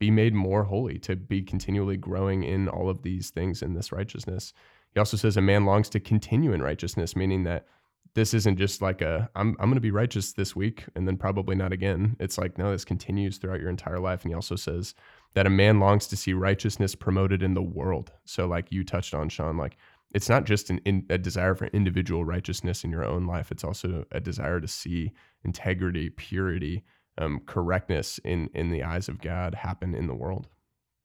be 0.00 0.10
made 0.10 0.34
more 0.34 0.64
holy, 0.64 0.98
to 0.98 1.14
be 1.14 1.42
continually 1.42 1.96
growing 1.96 2.42
in 2.42 2.68
all 2.68 2.88
of 2.90 3.02
these 3.02 3.30
things 3.30 3.62
in 3.62 3.74
this 3.74 3.92
righteousness. 3.92 4.52
He 4.92 4.98
also 4.98 5.16
says 5.16 5.36
a 5.36 5.42
man 5.42 5.66
longs 5.66 5.88
to 5.90 6.00
continue 6.00 6.52
in 6.52 6.62
righteousness, 6.62 7.14
meaning 7.14 7.44
that 7.44 7.66
this 8.14 8.34
isn't 8.34 8.56
just 8.56 8.82
like 8.82 9.02
a 9.02 9.30
I'm 9.36 9.50
I'm 9.60 9.66
going 9.66 9.74
to 9.74 9.80
be 9.80 9.92
righteous 9.92 10.32
this 10.32 10.56
week 10.56 10.84
and 10.96 11.06
then 11.06 11.16
probably 11.16 11.54
not 11.54 11.72
again. 11.72 12.16
It's 12.18 12.38
like 12.38 12.58
no, 12.58 12.72
this 12.72 12.84
continues 12.84 13.38
throughout 13.38 13.60
your 13.60 13.70
entire 13.70 14.00
life. 14.00 14.22
And 14.22 14.32
he 14.32 14.34
also 14.34 14.56
says 14.56 14.94
that 15.34 15.46
a 15.46 15.50
man 15.50 15.78
longs 15.78 16.08
to 16.08 16.16
see 16.16 16.32
righteousness 16.32 16.96
promoted 16.96 17.42
in 17.42 17.54
the 17.54 17.62
world. 17.62 18.10
So 18.24 18.46
like 18.46 18.72
you 18.72 18.82
touched 18.82 19.14
on, 19.14 19.28
Sean, 19.28 19.56
like 19.56 19.76
it's 20.12 20.28
not 20.28 20.44
just 20.44 20.70
an 20.70 20.80
in, 20.84 21.06
a 21.08 21.18
desire 21.18 21.54
for 21.54 21.66
individual 21.68 22.24
righteousness 22.24 22.82
in 22.82 22.90
your 22.90 23.04
own 23.04 23.26
life. 23.26 23.52
It's 23.52 23.64
also 23.64 24.04
a 24.10 24.18
desire 24.18 24.60
to 24.60 24.66
see 24.66 25.12
integrity, 25.44 26.10
purity, 26.10 26.82
um, 27.20 27.40
correctness 27.46 28.18
in 28.24 28.48
in 28.54 28.70
the 28.70 28.82
eyes 28.82 29.08
of 29.08 29.20
God 29.20 29.54
happen 29.54 29.94
in 29.94 30.06
the 30.06 30.14
world. 30.14 30.48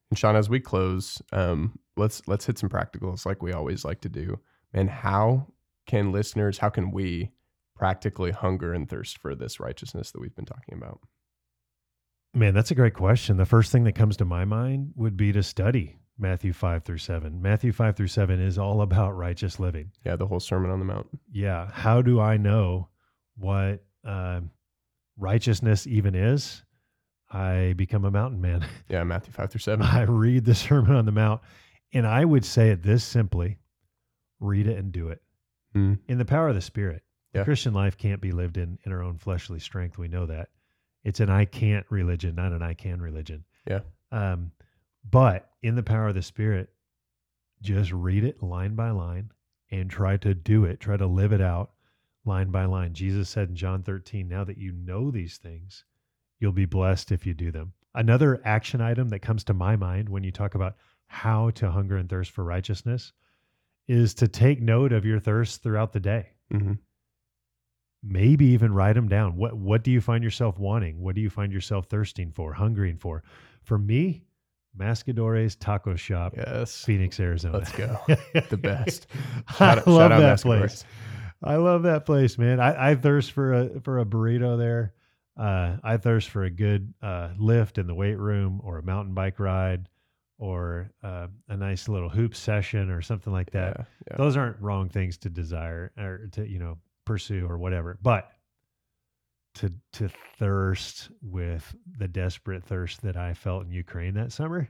And 0.09 0.17
Sean, 0.17 0.35
as 0.35 0.49
we 0.49 0.59
close, 0.59 1.21
um, 1.31 1.79
let's 1.97 2.21
let's 2.27 2.45
hit 2.45 2.57
some 2.57 2.69
practicals 2.69 3.25
like 3.25 3.41
we 3.41 3.53
always 3.53 3.83
like 3.83 4.01
to 4.01 4.09
do. 4.09 4.39
And 4.73 4.89
how 4.89 5.47
can 5.85 6.11
listeners, 6.11 6.57
how 6.57 6.69
can 6.69 6.91
we 6.91 7.31
practically 7.75 8.31
hunger 8.31 8.73
and 8.73 8.89
thirst 8.89 9.17
for 9.17 9.35
this 9.35 9.59
righteousness 9.59 10.11
that 10.11 10.19
we've 10.19 10.35
been 10.35 10.45
talking 10.45 10.75
about? 10.75 11.01
Man, 12.33 12.53
that's 12.53 12.71
a 12.71 12.75
great 12.75 12.93
question. 12.93 13.37
The 13.37 13.45
first 13.45 13.71
thing 13.71 13.85
that 13.85 13.95
comes 13.95 14.17
to 14.17 14.25
my 14.25 14.43
mind 14.45 14.91
would 14.95 15.15
be 15.15 15.31
to 15.31 15.43
study 15.43 15.97
Matthew 16.17 16.53
5 16.53 16.83
through 16.83 16.97
7. 16.97 17.41
Matthew 17.41 17.71
5 17.71 17.95
through 17.95 18.07
7 18.07 18.41
is 18.41 18.57
all 18.57 18.81
about 18.81 19.15
righteous 19.15 19.59
living. 19.59 19.91
Yeah, 20.05 20.15
the 20.15 20.27
whole 20.27 20.39
Sermon 20.39 20.71
on 20.71 20.79
the 20.79 20.85
Mount. 20.85 21.07
Yeah. 21.31 21.69
How 21.71 22.01
do 22.01 22.19
I 22.19 22.37
know 22.37 22.89
what 23.37 23.83
uh, 24.05 24.41
righteousness 25.17 25.87
even 25.87 26.15
is? 26.15 26.63
I 27.31 27.73
become 27.75 28.05
a 28.05 28.11
mountain 28.11 28.41
man. 28.41 28.65
Yeah, 28.89 29.03
Matthew 29.03 29.33
5 29.33 29.51
through 29.51 29.59
7. 29.59 29.85
I 29.85 30.03
read 30.03 30.45
the 30.45 30.55
Sermon 30.55 30.95
on 30.95 31.05
the 31.05 31.11
Mount, 31.11 31.41
and 31.93 32.05
I 32.05 32.23
would 32.23 32.45
say 32.45 32.69
it 32.69 32.83
this 32.83 33.03
simply 33.03 33.57
read 34.39 34.67
it 34.67 34.77
and 34.77 34.91
do 34.91 35.09
it. 35.09 35.21
Mm. 35.75 35.99
In 36.07 36.17
the 36.17 36.25
power 36.25 36.49
of 36.49 36.55
the 36.55 36.61
Spirit. 36.61 37.03
Yeah. 37.33 37.41
The 37.41 37.45
Christian 37.45 37.73
life 37.73 37.97
can't 37.97 38.21
be 38.21 38.31
lived 38.31 38.57
in, 38.57 38.77
in 38.85 38.93
our 38.93 39.03
own 39.03 39.17
fleshly 39.17 39.59
strength. 39.59 39.97
We 39.97 40.07
know 40.07 40.25
that. 40.25 40.49
It's 41.03 41.19
an 41.19 41.29
I 41.29 41.45
can't 41.45 41.85
religion, 41.89 42.35
not 42.35 42.53
an 42.53 42.61
I 42.61 42.73
can 42.73 43.01
religion. 43.01 43.43
Yeah. 43.67 43.81
Um, 44.11 44.51
but 45.09 45.49
in 45.61 45.75
the 45.75 45.83
power 45.83 46.07
of 46.07 46.15
the 46.15 46.21
Spirit, 46.21 46.69
just 47.61 47.91
read 47.91 48.23
it 48.23 48.41
line 48.41 48.75
by 48.75 48.91
line 48.91 49.31
and 49.71 49.89
try 49.89 50.17
to 50.17 50.33
do 50.33 50.65
it, 50.65 50.79
try 50.79 50.95
to 50.95 51.07
live 51.07 51.33
it 51.33 51.41
out 51.41 51.71
line 52.25 52.49
by 52.51 52.65
line. 52.65 52.93
Jesus 52.93 53.29
said 53.29 53.49
in 53.49 53.55
John 53.55 53.83
13, 53.83 54.27
now 54.27 54.43
that 54.43 54.57
you 54.57 54.71
know 54.71 55.11
these 55.11 55.37
things, 55.37 55.85
you'll 56.39 56.51
be 56.51 56.65
blessed 56.65 57.11
if 57.11 57.25
you 57.25 57.33
do 57.33 57.51
them. 57.51 57.73
Another 57.93 58.41
action 58.43 58.81
item 58.81 59.09
that 59.09 59.19
comes 59.19 59.43
to 59.45 59.53
my 59.53 59.75
mind 59.75 60.09
when 60.09 60.23
you 60.23 60.31
talk 60.31 60.55
about 60.55 60.75
how 61.07 61.49
to 61.51 61.69
hunger 61.71 61.97
and 61.97 62.09
thirst 62.09 62.31
for 62.31 62.43
righteousness 62.43 63.13
is 63.87 64.13
to 64.15 64.27
take 64.27 64.61
note 64.61 64.91
of 64.91 65.05
your 65.05 65.19
thirst 65.19 65.61
throughout 65.63 65.93
the 65.93 65.99
day. 65.99 66.27
hmm 66.51 66.73
Maybe 68.07 68.45
even 68.47 68.71
write 68.71 68.93
them 68.93 69.07
down. 69.07 69.35
What 69.35 69.55
what 69.57 69.83
do 69.83 69.89
you 69.89 69.99
find 69.99 70.23
yourself 70.23 70.59
wanting? 70.59 70.99
What 71.01 71.15
do 71.15 71.21
you 71.21 71.29
find 71.31 71.51
yourself 71.51 71.87
thirsting 71.87 72.31
for, 72.31 72.53
hungering 72.53 72.97
for? 72.97 73.23
For 73.63 73.79
me, 73.79 74.25
Mascadores 74.77 75.57
Taco 75.59 75.95
Shop, 75.95 76.33
Yes. 76.37 76.83
Phoenix, 76.85 77.19
Arizona. 77.19 77.57
Let's 77.57 77.71
go. 77.71 77.97
The 78.49 78.57
best. 78.57 79.07
I 79.47 79.53
Shout 79.53 79.77
out- 79.79 79.87
love 79.87 80.09
that 80.11 80.37
Mascadores. 80.37 80.43
place. 80.43 80.83
I 81.43 81.55
love 81.57 81.83
that 81.83 82.05
place, 82.05 82.37
man. 82.37 82.59
I, 82.59 82.91
I 82.91 82.95
thirst 82.95 83.31
for 83.31 83.53
a 83.53 83.79
for 83.81 83.99
a 83.99 84.05
burrito 84.05 84.57
there. 84.57 84.93
Uh, 85.37 85.77
I 85.83 85.97
thirst 85.97 86.29
for 86.29 86.43
a 86.43 86.49
good 86.49 86.93
uh, 87.01 87.29
lift 87.37 87.77
in 87.77 87.87
the 87.87 87.95
weight 87.95 88.17
room, 88.17 88.61
or 88.63 88.77
a 88.77 88.83
mountain 88.83 89.13
bike 89.13 89.39
ride, 89.39 89.89
or 90.37 90.91
uh, 91.03 91.27
a 91.49 91.57
nice 91.57 91.89
little 91.89 92.09
hoop 92.09 92.35
session, 92.35 92.89
or 92.89 93.01
something 93.01 93.33
like 93.33 93.51
that. 93.51 93.77
Yeah, 93.77 93.85
yeah. 94.11 94.17
Those 94.17 94.37
aren't 94.37 94.59
wrong 94.61 94.89
things 94.89 95.17
to 95.19 95.29
desire 95.29 95.91
or 95.97 96.27
to 96.33 96.47
you 96.47 96.59
know 96.59 96.77
pursue 97.05 97.45
or 97.47 97.57
whatever, 97.57 97.97
but 98.01 98.31
to 99.55 99.71
to 99.93 100.09
thirst 100.37 101.09
with 101.21 101.75
the 101.97 102.07
desperate 102.07 102.63
thirst 102.63 103.01
that 103.01 103.17
I 103.17 103.33
felt 103.33 103.65
in 103.65 103.71
Ukraine 103.71 104.13
that 104.15 104.31
summer, 104.31 104.69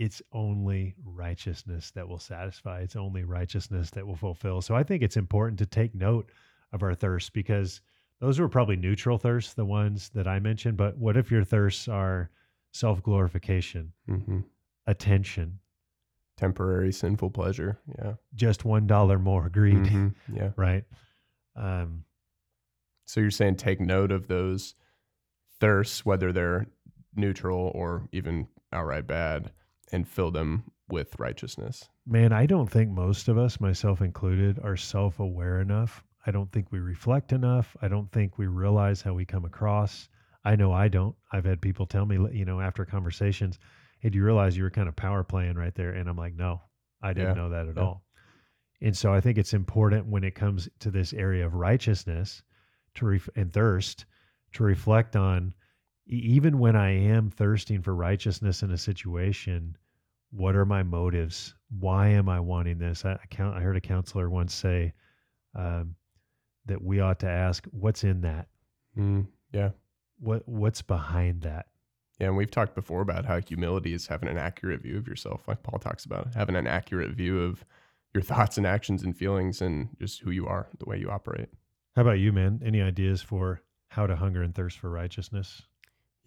it's 0.00 0.22
only 0.32 0.94
righteousness 1.04 1.90
that 1.92 2.08
will 2.08 2.18
satisfy. 2.18 2.80
It's 2.80 2.96
only 2.96 3.22
righteousness 3.24 3.90
that 3.90 4.06
will 4.06 4.16
fulfill. 4.16 4.62
So 4.62 4.74
I 4.74 4.82
think 4.82 5.02
it's 5.02 5.16
important 5.18 5.58
to 5.58 5.66
take 5.66 5.94
note 5.94 6.30
of 6.72 6.82
our 6.82 6.94
thirsts 6.94 7.28
because 7.28 7.82
those 8.18 8.40
were 8.40 8.48
probably 8.48 8.76
neutral 8.76 9.18
thirsts, 9.18 9.52
the 9.52 9.64
ones 9.66 10.08
that 10.14 10.26
I 10.26 10.40
mentioned. 10.40 10.78
But 10.78 10.96
what 10.96 11.18
if 11.18 11.30
your 11.30 11.44
thirsts 11.44 11.86
are 11.86 12.30
self 12.72 13.02
glorification, 13.02 13.92
hmm 14.06 14.40
attention, 14.86 15.58
Temporary 16.36 16.90
sinful 16.92 17.30
pleasure. 17.30 17.78
Yeah. 17.98 18.14
just 18.34 18.64
one 18.64 18.86
dollar 18.86 19.18
more 19.18 19.50
greed, 19.50 19.76
Mhm. 19.84 20.14
Yeah. 20.32 20.52
right? 20.56 20.84
Um, 21.54 22.04
So 23.04 23.20
you're 23.20 23.30
saying 23.30 23.56
take 23.56 23.80
note 23.80 24.10
of 24.10 24.28
those 24.28 24.74
thirsts, 25.60 26.06
whether 26.06 26.32
they're 26.32 26.66
neutral 27.14 27.70
or 27.74 28.08
even 28.12 28.48
outright 28.72 29.06
bad, 29.06 29.52
and 29.92 30.08
fill 30.08 30.30
them 30.30 30.64
with 30.88 31.18
righteousness. 31.18 31.88
man, 32.06 32.32
I 32.32 32.46
don't 32.46 32.70
think 32.70 32.90
most 32.90 33.28
of 33.28 33.38
us, 33.38 33.60
myself 33.60 34.00
included, 34.02 34.58
are 34.58 34.76
self 34.76 35.18
aware 35.20 35.60
enough. 35.60 36.04
I 36.26 36.30
don't 36.30 36.52
think 36.52 36.70
we 36.70 36.78
reflect 36.80 37.32
enough. 37.32 37.76
I 37.80 37.88
don't 37.88 38.10
think 38.12 38.36
we 38.38 38.46
realize 38.46 39.00
how 39.02 39.14
we 39.14 39.24
come 39.24 39.44
across. 39.46 40.08
I 40.44 40.56
know 40.56 40.72
I 40.72 40.88
don't. 40.88 41.16
I've 41.32 41.44
had 41.44 41.60
people 41.62 41.86
tell 41.86 42.04
me, 42.06 42.16
you 42.32 42.44
know, 42.44 42.60
after 42.60 42.84
conversations, 42.84 43.58
hey, 44.00 44.10
do 44.10 44.18
you 44.18 44.24
realize 44.24 44.56
you 44.56 44.62
were 44.64 44.70
kind 44.70 44.88
of 44.88 44.96
power 44.96 45.22
playing 45.24 45.54
right 45.56 45.74
there? 45.74 45.92
And 45.92 46.08
I'm 46.08 46.16
like, 46.16 46.34
no, 46.34 46.60
I 47.02 47.12
didn't 47.14 47.28
Yeah, 47.28 47.34
know 47.34 47.48
that 47.50 47.68
at 47.68 47.76
yeah. 47.76 47.82
all. 47.82 48.04
And 48.82 48.96
so 48.96 49.12
I 49.14 49.20
think 49.20 49.38
it's 49.38 49.54
important 49.54 50.06
when 50.06 50.24
it 50.24 50.34
comes 50.34 50.68
to 50.80 50.90
this 50.90 51.12
area 51.12 51.46
of 51.46 51.54
righteousness 51.54 52.42
to 52.94 53.06
ref- 53.06 53.28
and 53.36 53.52
thirst 53.52 54.06
to 54.52 54.64
reflect 54.64 55.16
on 55.16 55.54
even 56.06 56.58
when 56.58 56.76
I 56.76 56.90
am 56.90 57.30
thirsting 57.30 57.82
for 57.82 57.94
righteousness 57.94 58.62
in 58.62 58.70
a 58.72 58.78
situation, 58.78 59.76
what 60.30 60.56
are 60.56 60.64
my 60.64 60.82
motives? 60.82 61.54
Why 61.78 62.08
am 62.08 62.28
I 62.28 62.40
wanting 62.40 62.78
this? 62.78 63.04
I, 63.04 63.12
I, 63.12 63.26
count, 63.30 63.56
I 63.56 63.60
heard 63.60 63.76
a 63.76 63.80
counselor 63.80 64.30
once 64.30 64.54
say 64.54 64.92
um, 65.54 65.94
that 66.66 66.82
we 66.82 67.00
ought 67.00 67.20
to 67.20 67.28
ask, 67.28 67.66
what's 67.70 68.04
in 68.04 68.20
that? 68.22 68.48
Mm, 68.96 69.26
yeah. 69.52 69.70
What 70.18 70.46
what's 70.46 70.82
behind 70.82 71.42
that? 71.42 71.66
Yeah. 72.18 72.28
And 72.28 72.36
we've 72.36 72.50
talked 72.50 72.74
before 72.74 73.00
about 73.00 73.24
how 73.24 73.40
humility 73.40 73.94
is 73.94 74.06
having 74.06 74.28
an 74.28 74.36
accurate 74.36 74.82
view 74.82 74.98
of 74.98 75.08
yourself, 75.08 75.48
like 75.48 75.62
Paul 75.62 75.78
talks 75.78 76.04
about, 76.04 76.34
having 76.34 76.56
an 76.56 76.66
accurate 76.66 77.12
view 77.12 77.40
of 77.42 77.64
your 78.12 78.22
thoughts 78.22 78.58
and 78.58 78.66
actions 78.66 79.02
and 79.02 79.16
feelings 79.16 79.62
and 79.62 79.88
just 79.98 80.20
who 80.20 80.30
you 80.30 80.46
are, 80.46 80.68
the 80.78 80.84
way 80.84 80.98
you 80.98 81.10
operate. 81.10 81.48
How 81.96 82.02
about 82.02 82.18
you, 82.18 82.32
man? 82.32 82.60
Any 82.64 82.82
ideas 82.82 83.22
for 83.22 83.62
how 83.88 84.06
to 84.06 84.16
hunger 84.16 84.42
and 84.42 84.54
thirst 84.54 84.78
for 84.78 84.90
righteousness? 84.90 85.62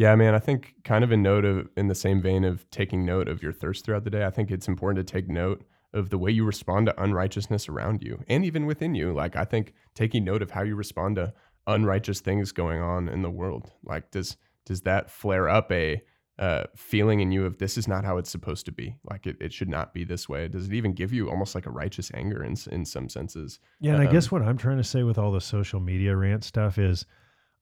Yeah, 0.03 0.15
man. 0.15 0.35
I 0.35 0.39
think 0.39 0.75
kind 0.83 1.03
of 1.05 1.13
in 1.13 1.21
note 1.23 1.45
of 1.45 1.69
in 1.77 1.87
the 1.87 1.95
same 1.95 2.21
vein 2.21 2.43
of 2.43 2.69
taking 2.71 3.05
note 3.05 3.29
of 3.29 3.41
your 3.41 3.53
thirst 3.53 3.85
throughout 3.85 4.03
the 4.03 4.09
day. 4.09 4.25
I 4.25 4.31
think 4.31 4.51
it's 4.51 4.67
important 4.67 5.07
to 5.07 5.09
take 5.13 5.29
note 5.29 5.63
of 5.93 6.09
the 6.09 6.17
way 6.17 6.29
you 6.29 6.43
respond 6.43 6.87
to 6.87 7.01
unrighteousness 7.01 7.69
around 7.69 8.03
you 8.03 8.21
and 8.27 8.43
even 8.43 8.65
within 8.65 8.95
you. 8.95 9.13
Like 9.13 9.37
I 9.37 9.45
think 9.45 9.73
taking 9.95 10.25
note 10.25 10.41
of 10.41 10.51
how 10.51 10.63
you 10.63 10.75
respond 10.75 11.15
to 11.15 11.33
unrighteous 11.67 12.19
things 12.19 12.51
going 12.51 12.81
on 12.81 13.07
in 13.07 13.21
the 13.21 13.29
world. 13.29 13.71
Like 13.83 14.11
does 14.11 14.35
does 14.65 14.81
that 14.81 15.09
flare 15.09 15.47
up 15.47 15.71
a 15.71 16.01
uh, 16.37 16.63
feeling 16.75 17.19
in 17.21 17.31
you 17.31 17.45
of 17.45 17.59
this 17.59 17.77
is 17.77 17.87
not 17.87 18.03
how 18.03 18.17
it's 18.17 18.29
supposed 18.29 18.65
to 18.65 18.73
be? 18.73 18.97
Like 19.09 19.25
it, 19.25 19.37
it 19.39 19.53
should 19.53 19.69
not 19.69 19.93
be 19.93 20.03
this 20.03 20.27
way. 20.27 20.49
Does 20.49 20.67
it 20.67 20.73
even 20.73 20.93
give 20.93 21.13
you 21.13 21.29
almost 21.29 21.55
like 21.55 21.67
a 21.67 21.71
righteous 21.71 22.11
anger 22.13 22.43
in 22.43 22.55
in 22.71 22.83
some 22.83 23.07
senses? 23.07 23.59
Yeah, 23.79 23.93
and 23.93 24.01
I 24.01 24.07
Um, 24.07 24.11
guess 24.11 24.31
what 24.31 24.41
I'm 24.41 24.57
trying 24.57 24.77
to 24.77 24.83
say 24.83 25.03
with 25.03 25.17
all 25.17 25.31
the 25.31 25.39
social 25.39 25.79
media 25.79 26.13
rant 26.17 26.43
stuff 26.43 26.77
is 26.77 27.05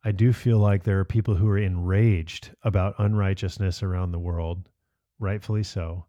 I 0.04 0.12
do 0.12 0.34
feel 0.34 0.58
like 0.58 0.84
there 0.84 1.00
are 1.00 1.06
people 1.06 1.36
who 1.36 1.48
are 1.50 1.58
enraged 1.58 2.52
about 2.64 2.96
unrighteousness 2.98 3.84
around 3.84 4.12
the 4.12 4.20
world, 4.20 4.68
rightfully 5.20 5.64
so, 5.64 6.06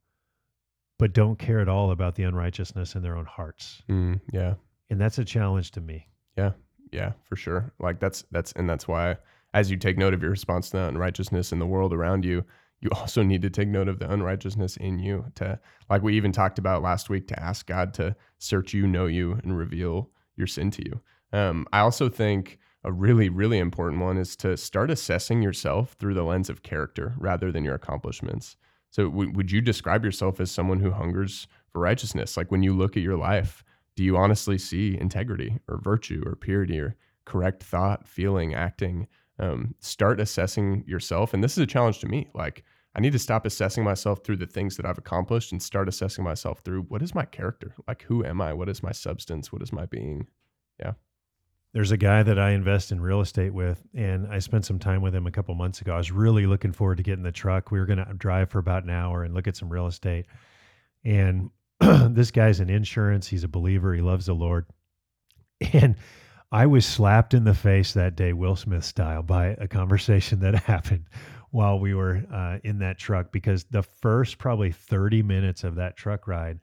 but 0.98 1.12
don't 1.12 1.38
care 1.38 1.60
at 1.60 1.68
all 1.68 1.90
about 1.90 2.14
the 2.14 2.22
unrighteousness 2.22 2.94
in 2.94 3.02
their 3.02 3.16
own 3.16 3.26
hearts. 3.26 3.82
Mm, 3.90 4.20
yeah. 4.32 4.54
And 4.88 5.00
that's 5.00 5.18
a 5.18 5.24
challenge 5.24 5.72
to 5.72 5.80
me. 5.80 6.08
Yeah, 6.36 6.52
Yeah, 6.90 7.12
for 7.24 7.36
sure. 7.36 7.72
Like 7.78 8.00
that's 8.00 8.24
that's 8.30 8.52
and 8.52 8.68
that's 8.68 8.88
why 8.88 9.16
as 9.54 9.70
you 9.70 9.76
take 9.76 9.98
note 9.98 10.14
of 10.14 10.22
your 10.22 10.30
response 10.30 10.70
to 10.70 10.78
that 10.78 10.88
unrighteousness 10.88 11.52
in 11.52 11.58
the 11.58 11.66
world 11.66 11.92
around 11.92 12.24
you, 12.24 12.44
you 12.82 12.90
also 12.94 13.22
need 13.22 13.40
to 13.42 13.50
take 13.50 13.68
note 13.68 13.88
of 13.88 13.98
the 13.98 14.12
unrighteousness 14.12 14.76
in 14.76 14.98
you 14.98 15.24
to 15.36 15.58
like 15.88 16.02
we 16.02 16.16
even 16.16 16.32
talked 16.32 16.58
about 16.58 16.82
last 16.82 17.08
week 17.08 17.26
to 17.28 17.40
ask 17.40 17.66
god 17.66 17.94
to 17.94 18.14
search 18.38 18.74
you 18.74 18.86
know 18.86 19.06
you 19.06 19.38
and 19.42 19.56
reveal 19.56 20.10
your 20.36 20.46
sin 20.46 20.70
to 20.70 20.82
you 20.84 21.00
um, 21.38 21.66
i 21.72 21.78
also 21.78 22.08
think 22.08 22.58
a 22.84 22.92
really 22.92 23.28
really 23.28 23.58
important 23.58 24.00
one 24.02 24.18
is 24.18 24.36
to 24.36 24.56
start 24.56 24.90
assessing 24.90 25.42
yourself 25.42 25.92
through 25.98 26.14
the 26.14 26.24
lens 26.24 26.48
of 26.50 26.62
character 26.62 27.14
rather 27.18 27.52
than 27.52 27.64
your 27.64 27.74
accomplishments 27.74 28.56
so 28.90 29.04
w- 29.08 29.32
would 29.32 29.50
you 29.50 29.60
describe 29.60 30.04
yourself 30.04 30.40
as 30.40 30.50
someone 30.50 30.80
who 30.80 30.90
hungers 30.90 31.46
for 31.70 31.80
righteousness 31.80 32.36
like 32.36 32.50
when 32.50 32.62
you 32.62 32.74
look 32.74 32.96
at 32.96 33.02
your 33.02 33.16
life 33.16 33.64
do 33.96 34.04
you 34.04 34.16
honestly 34.16 34.58
see 34.58 34.98
integrity 34.98 35.58
or 35.68 35.78
virtue 35.78 36.22
or 36.26 36.36
purity 36.36 36.78
or 36.78 36.96
correct 37.24 37.62
thought 37.62 38.06
feeling 38.06 38.54
acting 38.54 39.06
um, 39.38 39.74
start 39.80 40.20
assessing 40.20 40.84
yourself 40.86 41.34
and 41.34 41.42
this 41.42 41.52
is 41.52 41.62
a 41.62 41.66
challenge 41.66 41.98
to 41.98 42.08
me 42.08 42.28
like 42.34 42.64
I 42.94 43.00
need 43.00 43.12
to 43.12 43.18
stop 43.18 43.46
assessing 43.46 43.84
myself 43.84 44.22
through 44.22 44.36
the 44.36 44.46
things 44.46 44.76
that 44.76 44.84
I've 44.84 44.98
accomplished 44.98 45.52
and 45.52 45.62
start 45.62 45.88
assessing 45.88 46.24
myself 46.24 46.60
through 46.60 46.82
what 46.82 47.02
is 47.02 47.14
my 47.14 47.24
character? 47.24 47.74
Like, 47.88 48.02
who 48.02 48.24
am 48.24 48.40
I? 48.40 48.52
What 48.52 48.68
is 48.68 48.82
my 48.82 48.92
substance? 48.92 49.50
What 49.50 49.62
is 49.62 49.72
my 49.72 49.86
being? 49.86 50.28
Yeah. 50.78 50.92
There's 51.72 51.90
a 51.90 51.96
guy 51.96 52.22
that 52.22 52.38
I 52.38 52.50
invest 52.50 52.92
in 52.92 53.00
real 53.00 53.22
estate 53.22 53.54
with, 53.54 53.82
and 53.94 54.26
I 54.26 54.40
spent 54.40 54.66
some 54.66 54.78
time 54.78 55.00
with 55.00 55.14
him 55.14 55.26
a 55.26 55.30
couple 55.30 55.54
months 55.54 55.80
ago. 55.80 55.94
I 55.94 55.98
was 55.98 56.12
really 56.12 56.46
looking 56.46 56.72
forward 56.72 56.98
to 56.98 57.02
getting 57.02 57.22
the 57.24 57.32
truck. 57.32 57.70
We 57.70 57.78
were 57.78 57.86
going 57.86 58.04
to 58.04 58.14
drive 58.14 58.50
for 58.50 58.58
about 58.58 58.84
an 58.84 58.90
hour 58.90 59.24
and 59.24 59.32
look 59.32 59.48
at 59.48 59.56
some 59.56 59.70
real 59.70 59.86
estate. 59.86 60.26
And 61.04 61.50
this 61.80 62.30
guy's 62.30 62.60
in 62.60 62.68
insurance. 62.68 63.26
He's 63.26 63.44
a 63.44 63.48
believer. 63.48 63.94
He 63.94 64.02
loves 64.02 64.26
the 64.26 64.34
Lord. 64.34 64.66
And 65.72 65.94
I 66.50 66.66
was 66.66 66.84
slapped 66.84 67.32
in 67.32 67.44
the 67.44 67.54
face 67.54 67.94
that 67.94 68.16
day, 68.16 68.34
Will 68.34 68.56
Smith 68.56 68.84
style, 68.84 69.22
by 69.22 69.56
a 69.58 69.66
conversation 69.66 70.40
that 70.40 70.54
happened 70.64 71.06
while 71.50 71.78
we 71.78 71.94
were 71.94 72.22
uh, 72.32 72.58
in 72.64 72.78
that 72.80 72.98
truck 72.98 73.30
because 73.32 73.64
the 73.64 73.82
first 73.82 74.38
probably 74.38 74.72
30 74.72 75.22
minutes 75.22 75.64
of 75.64 75.76
that 75.76 75.96
truck 75.96 76.26
ride, 76.26 76.58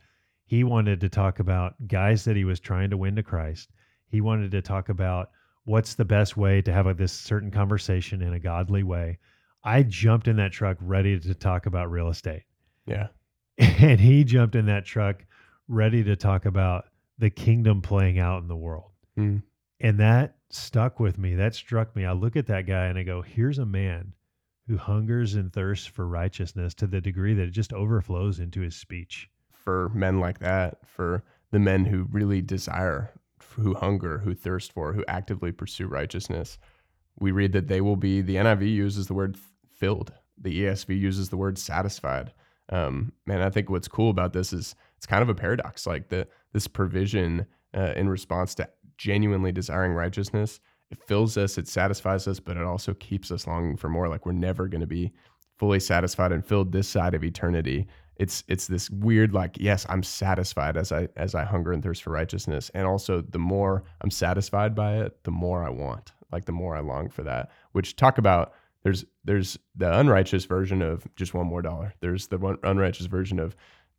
he 0.46 0.64
wanted 0.64 1.00
to 1.02 1.10
talk 1.10 1.40
about 1.40 1.76
guys 1.88 2.26
that 2.26 2.36
he 2.36 2.44
was 2.44 2.60
trying 2.60 2.90
to 2.90 2.98
win 2.98 3.16
to 3.16 3.24
Christ. 3.24 3.70
He 4.10 4.22
wanted 4.22 4.52
to 4.52 4.62
talk 4.62 4.90
about 4.90 5.32
what's 5.66 5.96
the 5.96 6.06
best 6.06 6.36
way 6.36 6.62
to 6.62 6.74
have 6.74 6.88
a, 6.88 6.94
this 6.94 7.14
certain 7.14 7.52
conversation 7.52 8.22
in 8.22 8.34
a 8.34 8.40
godly 8.40 8.84
way. 8.84 9.20
I 9.64 9.84
jumped 9.84 10.28
in 10.28 10.38
that 10.38 10.52
truck 10.52 10.78
ready 10.82 11.20
to 11.20 11.34
talk 11.36 11.66
about 11.66 11.92
real 11.92 12.10
estate. 12.10 12.44
Yeah. 12.86 13.08
And 13.60 14.00
he 14.00 14.24
jumped 14.24 14.56
in 14.56 14.68
that 14.68 14.86
truck 14.86 15.26
ready 15.68 16.02
to 16.06 16.16
talk 16.16 16.46
about 16.46 16.86
the 17.18 17.30
kingdom 17.30 17.82
playing 17.82 18.18
out 18.18 18.42
in 18.42 18.48
the 18.48 18.56
world. 18.56 18.92
Mm. 19.18 19.44
And 19.82 20.00
that 20.00 20.38
stuck 20.50 21.00
with 21.00 21.18
me. 21.18 21.36
That 21.36 21.56
struck 21.56 21.96
me. 21.96 22.06
I 22.06 22.14
look 22.14 22.36
at 22.36 22.48
that 22.48 22.66
guy 22.66 22.86
and 22.86 22.98
I 22.98 23.04
go, 23.04 23.22
here's 23.22 23.60
a 23.60 23.66
man 23.66 24.14
who 24.68 24.78
hungers 24.78 25.36
and 25.36 25.52
thirsts 25.52 25.88
for 25.88 26.08
righteousness 26.08 26.74
to 26.76 26.88
the 26.88 27.02
degree 27.02 27.34
that 27.34 27.48
it 27.48 27.52
just 27.52 27.74
overflows 27.74 28.40
into 28.40 28.62
his 28.62 28.76
speech. 28.76 29.30
For 29.50 29.90
men 29.90 30.20
like 30.20 30.40
that, 30.40 30.78
for 30.86 31.24
the 31.52 31.60
men 31.60 31.86
who 31.86 32.08
really 32.12 32.42
desire, 32.42 33.12
who 33.56 33.74
hunger, 33.76 34.20
who 34.20 34.34
thirst 34.34 34.72
for, 34.72 34.94
who 34.94 35.04
actively 35.08 35.52
pursue 35.52 35.88
righteousness, 35.88 36.58
we 37.20 37.32
read 37.32 37.54
that 37.54 37.68
they 37.68 37.82
will 37.82 37.96
be, 37.96 38.22
the 38.22 38.36
NIV 38.36 38.74
uses 38.74 39.08
the 39.08 39.14
word 39.14 39.38
filled, 39.72 40.14
the 40.38 40.64
ESV 40.64 40.98
uses 40.98 41.30
the 41.30 41.38
word 41.38 41.58
satisfied. 41.58 42.34
Um, 42.70 43.14
man, 43.26 43.42
I 43.42 43.50
think 43.50 43.70
what's 43.70 43.88
cool 43.88 44.10
about 44.10 44.34
this 44.34 44.54
is 44.54 44.76
it's 44.98 45.06
kind 45.06 45.22
of 45.22 45.30
a 45.30 45.36
paradox. 45.36 45.88
Like 45.88 46.10
the 46.10 46.28
this 46.54 46.68
provision 46.68 47.46
uh, 47.76 47.94
in 47.96 48.10
response 48.10 48.56
to 48.56 48.70
genuinely 48.98 49.52
desiring 49.52 49.94
righteousness 49.94 50.60
it 50.92 51.04
fills 51.04 51.38
us, 51.38 51.58
it 51.58 51.68
satisfies 51.68 52.28
us, 52.28 52.40
but 52.40 52.58
it 52.58 52.64
also 52.64 52.94
keeps 52.96 53.32
us 53.32 53.46
longing 53.46 53.78
for 53.78 53.90
more. 53.90 54.08
Like 54.10 54.26
we're 54.26 54.32
never 54.32 54.68
going 54.68 54.82
to 54.82 54.88
be 54.88 55.12
fully 55.58 55.80
satisfied 55.80 56.32
and 56.32 56.46
filled 56.46 56.72
this 56.72 56.88
side 56.88 57.14
of 57.14 57.24
eternity. 57.24 57.88
It's 58.20 58.44
it's 58.48 58.68
this 58.68 58.90
weird 58.90 59.34
like 59.34 59.58
yes, 59.60 59.86
I'm 59.90 60.04
satisfied 60.04 60.78
as 60.78 60.92
I 60.92 61.08
as 61.16 61.34
I 61.34 61.44
hunger 61.44 61.72
and 61.72 61.82
thirst 61.82 62.04
for 62.04 62.12
righteousness, 62.12 62.70
and 62.74 62.86
also 62.86 63.22
the 63.22 63.40
more 63.40 63.84
I'm 64.02 64.12
satisfied 64.12 64.76
by 64.76 64.98
it, 64.98 65.24
the 65.24 65.32
more 65.32 65.64
I 65.64 65.70
want. 65.70 66.12
Like 66.32 66.46
the 66.46 66.52
more 66.52 66.76
I 66.76 66.82
long 66.82 67.10
for 67.10 67.24
that. 67.24 67.50
Which 67.72 67.96
talk 67.96 68.18
about 68.18 68.54
there's 68.84 69.06
there's 69.24 69.58
the 69.76 69.98
unrighteous 69.98 70.46
version 70.46 70.82
of 70.82 71.08
just 71.16 71.34
one 71.34 71.48
more 71.48 71.62
dollar. 71.62 71.94
There's 72.02 72.28
the 72.28 72.38
one 72.38 72.58
unrighteous 72.64 73.08
version 73.08 73.40
of 73.40 73.56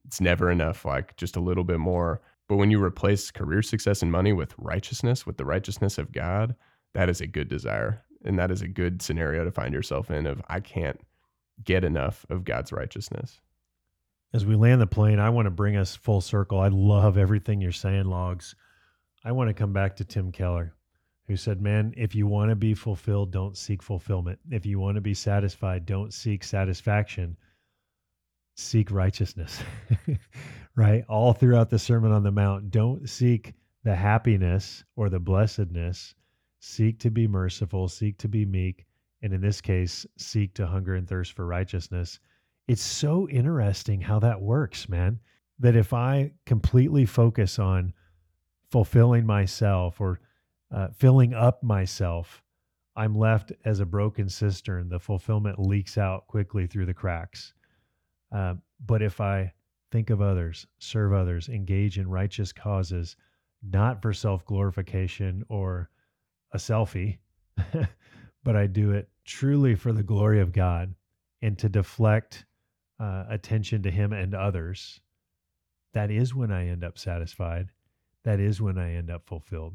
it's 0.07 0.21
never 0.21 0.51
enough, 0.51 0.85
like 0.85 1.17
just 1.17 1.37
a 1.37 1.41
little 1.41 1.65
bit 1.65 1.79
more. 1.81 2.21
But 2.49 2.57
when 2.57 2.71
you 2.71 2.83
replace 2.83 3.31
career 3.31 3.63
success 3.63 4.03
and 4.03 4.13
money 4.13 4.33
with 4.33 4.55
righteousness, 4.59 5.27
with 5.27 5.37
the 5.37 5.45
righteousness 5.45 5.99
of 5.99 6.13
God, 6.13 6.55
that 6.95 7.09
is 7.09 7.21
a 7.21 7.27
good 7.27 7.49
desire 7.49 8.05
and 8.25 8.39
that 8.39 8.51
is 8.51 8.63
a 8.63 8.69
good 8.69 9.03
scenario 9.03 9.45
to 9.45 9.51
find 9.51 9.73
yourself 9.73 10.11
in 10.11 10.27
of 10.27 10.43
i 10.49 10.61
can't 10.61 11.01
get 11.65 11.85
enough 11.85 12.25
of 12.31 12.45
god's 12.45 12.73
righteousness 12.73 13.41
as 14.33 14.47
we 14.47 14.55
land 14.55 14.81
the 14.81 14.87
plane 14.87 15.19
i 15.19 15.29
want 15.29 15.47
to 15.47 15.51
bring 15.51 15.77
us 15.77 15.97
full 15.97 16.21
circle. 16.21 16.61
I 16.61 16.69
love 16.69 17.19
everything 17.19 17.61
you're 17.61 17.73
saying 17.73 18.05
logs. 18.05 18.55
I 19.25 19.33
want 19.33 19.49
to 19.49 19.55
come 19.55 19.73
back 19.73 19.97
to 19.97 20.05
tim 20.05 20.33
keller 20.33 20.75
who 21.27 21.37
said 21.37 21.61
man 21.61 21.95
if 21.97 22.15
you 22.15 22.27
want 22.27 22.51
to 22.51 22.57
be 22.57 22.75
fulfilled 22.75 23.31
don't 23.33 23.57
seek 23.57 23.83
fulfillment. 23.83 24.39
If 24.51 24.67
you 24.67 24.79
want 24.79 24.97
to 24.97 25.01
be 25.01 25.15
satisfied 25.15 25.87
don't 25.87 26.13
seek 26.13 26.45
satisfaction. 26.45 27.37
Seek 28.57 28.91
righteousness. 28.91 29.63
Right? 30.77 31.05
All 31.09 31.33
throughout 31.33 31.69
the 31.69 31.79
sermon 31.79 32.13
on 32.13 32.23
the 32.23 32.31
mount 32.31 32.71
don't 32.71 33.09
seek 33.09 33.55
the 33.83 33.95
happiness 33.95 34.85
or 34.97 35.09
the 35.09 35.19
blessedness. 35.19 36.15
Seek 36.61 36.99
to 37.01 37.11
be 37.11 37.27
merciful, 37.27 37.89
seek 37.89 38.19
to 38.19 38.29
be 38.29 38.45
meek, 38.45 38.87
and 39.23 39.33
in 39.33 39.41
this 39.41 39.61
case, 39.61 40.07
seek 40.17 40.55
to 40.55 40.67
hunger 40.67 40.95
and 40.95 41.09
thirst 41.09 41.33
for 41.33 41.47
righteousness. 41.47 42.21
It's 42.71 42.85
so 42.85 43.29
interesting 43.29 44.01
how 44.01 44.21
that 44.21 44.41
works, 44.41 44.89
man. 44.89 45.19
That 45.59 45.75
if 45.75 45.93
I 45.93 46.31
completely 46.47 47.05
focus 47.05 47.59
on 47.59 47.93
fulfilling 48.71 49.27
myself 49.27 50.01
or 50.01 50.21
uh, 50.71 50.91
filling 50.97 51.35
up 51.35 51.65
myself, 51.65 52.45
I'm 52.95 53.13
left 53.13 53.51
as 53.65 53.81
a 53.81 53.85
broken 53.85 54.29
cistern. 54.29 54.89
The 54.89 55.01
fulfillment 55.01 55.59
leaks 55.59 55.99
out 55.99 56.29
quickly 56.29 56.69
through 56.69 56.87
the 56.87 56.95
cracks. 56.95 57.55
Uh, 58.31 58.55
but 58.87 59.03
if 59.03 59.21
I 59.21 59.53
think 59.91 60.11
of 60.11 60.23
others, 60.23 60.65
serve 60.79 61.13
others, 61.13 61.49
engage 61.49 61.99
in 61.99 62.09
righteous 62.09 62.53
causes, 62.53 63.17
not 63.69 64.01
for 64.01 64.13
self 64.13 64.45
glorification 64.45 65.43
or 65.49 65.91
a 66.53 66.57
selfie, 66.57 67.19
but 68.45 68.55
I 68.55 68.69
do 68.69 68.93
it 68.93 69.09
truly 69.25 69.75
for 69.75 69.93
the 69.93 70.05
glory 70.05 70.39
of 70.39 70.53
God 70.53 70.95
and 71.43 71.59
to 71.59 71.69
deflect 71.69 72.45
uh, 73.01 73.25
attention 73.29 73.83
to 73.83 73.91
Him 73.91 74.13
and 74.13 74.35
others. 74.35 75.01
That 75.93 76.11
is 76.11 76.35
when 76.35 76.53
I 76.53 76.69
end 76.69 76.85
up 76.85 76.99
satisfied. 76.99 77.69
That 78.25 78.39
is 78.39 78.61
when 78.61 78.79
I 78.79 78.95
end 78.95 79.11
up 79.11 79.27
fulfilled. 79.27 79.75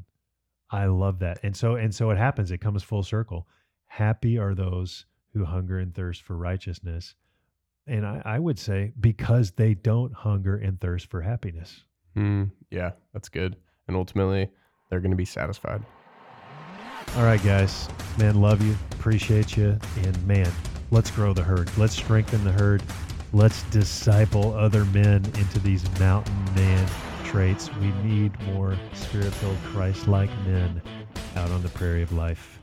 I 0.72 0.86
love 0.86 1.20
that. 1.20 1.40
And 1.44 1.56
so 1.56 1.76
and 1.76 1.94
so 1.94 2.10
it 2.12 2.18
happens. 2.18 2.52
It 2.52 2.60
comes 2.60 2.84
full 2.84 3.04
circle. 3.04 3.48
Happy 3.88 4.38
are 4.38 4.56
those 4.56 5.06
who 5.34 5.46
hunger 5.46 5.80
and 5.80 5.94
thirst 5.94 6.22
for 6.24 6.38
righteousness. 6.38 7.16
And 7.88 8.06
I, 8.06 8.22
I 8.26 8.40
would 8.40 8.58
say 8.58 8.94
because 9.00 9.52
they 9.52 9.74
don't 9.74 10.14
hunger 10.14 10.56
and 10.58 10.80
thirst 10.80 11.10
for 11.10 11.22
happiness. 11.22 11.84
Mm, 12.16 12.52
yeah, 12.72 12.92
that's 13.14 13.30
good. 13.30 13.58
And 13.88 13.96
ultimately, 13.96 14.50
they're 14.90 15.02
going 15.02 15.12
to 15.12 15.18
be 15.18 15.26
satisfied. 15.26 15.84
All 17.16 17.24
right, 17.24 17.44
guys. 17.44 17.88
Man, 18.18 18.42
love 18.42 18.62
you. 18.66 18.76
Appreciate 18.94 19.56
you. 19.56 19.78
And 19.98 20.28
man, 20.28 20.52
let's 20.92 21.12
grow 21.12 21.34
the 21.34 21.44
herd. 21.44 21.70
Let's 21.78 21.96
strengthen 21.96 22.44
the 22.44 22.52
herd. 22.52 22.82
Let's 23.34 23.64
disciple 23.64 24.54
other 24.54 24.86
men 24.86 25.26
into 25.38 25.60
these 25.60 25.84
mountain 26.00 26.46
man 26.56 26.88
traits. 27.24 27.70
We 27.76 27.92
need 28.04 28.40
more 28.54 28.78
spirit 28.94 29.34
filled, 29.34 29.58
Christ 29.66 30.08
like 30.08 30.30
men 30.46 30.82
out 31.36 31.52
on 31.52 31.62
the 31.62 31.70
prairie 31.70 32.04
of 32.04 32.14
life. 32.14 32.62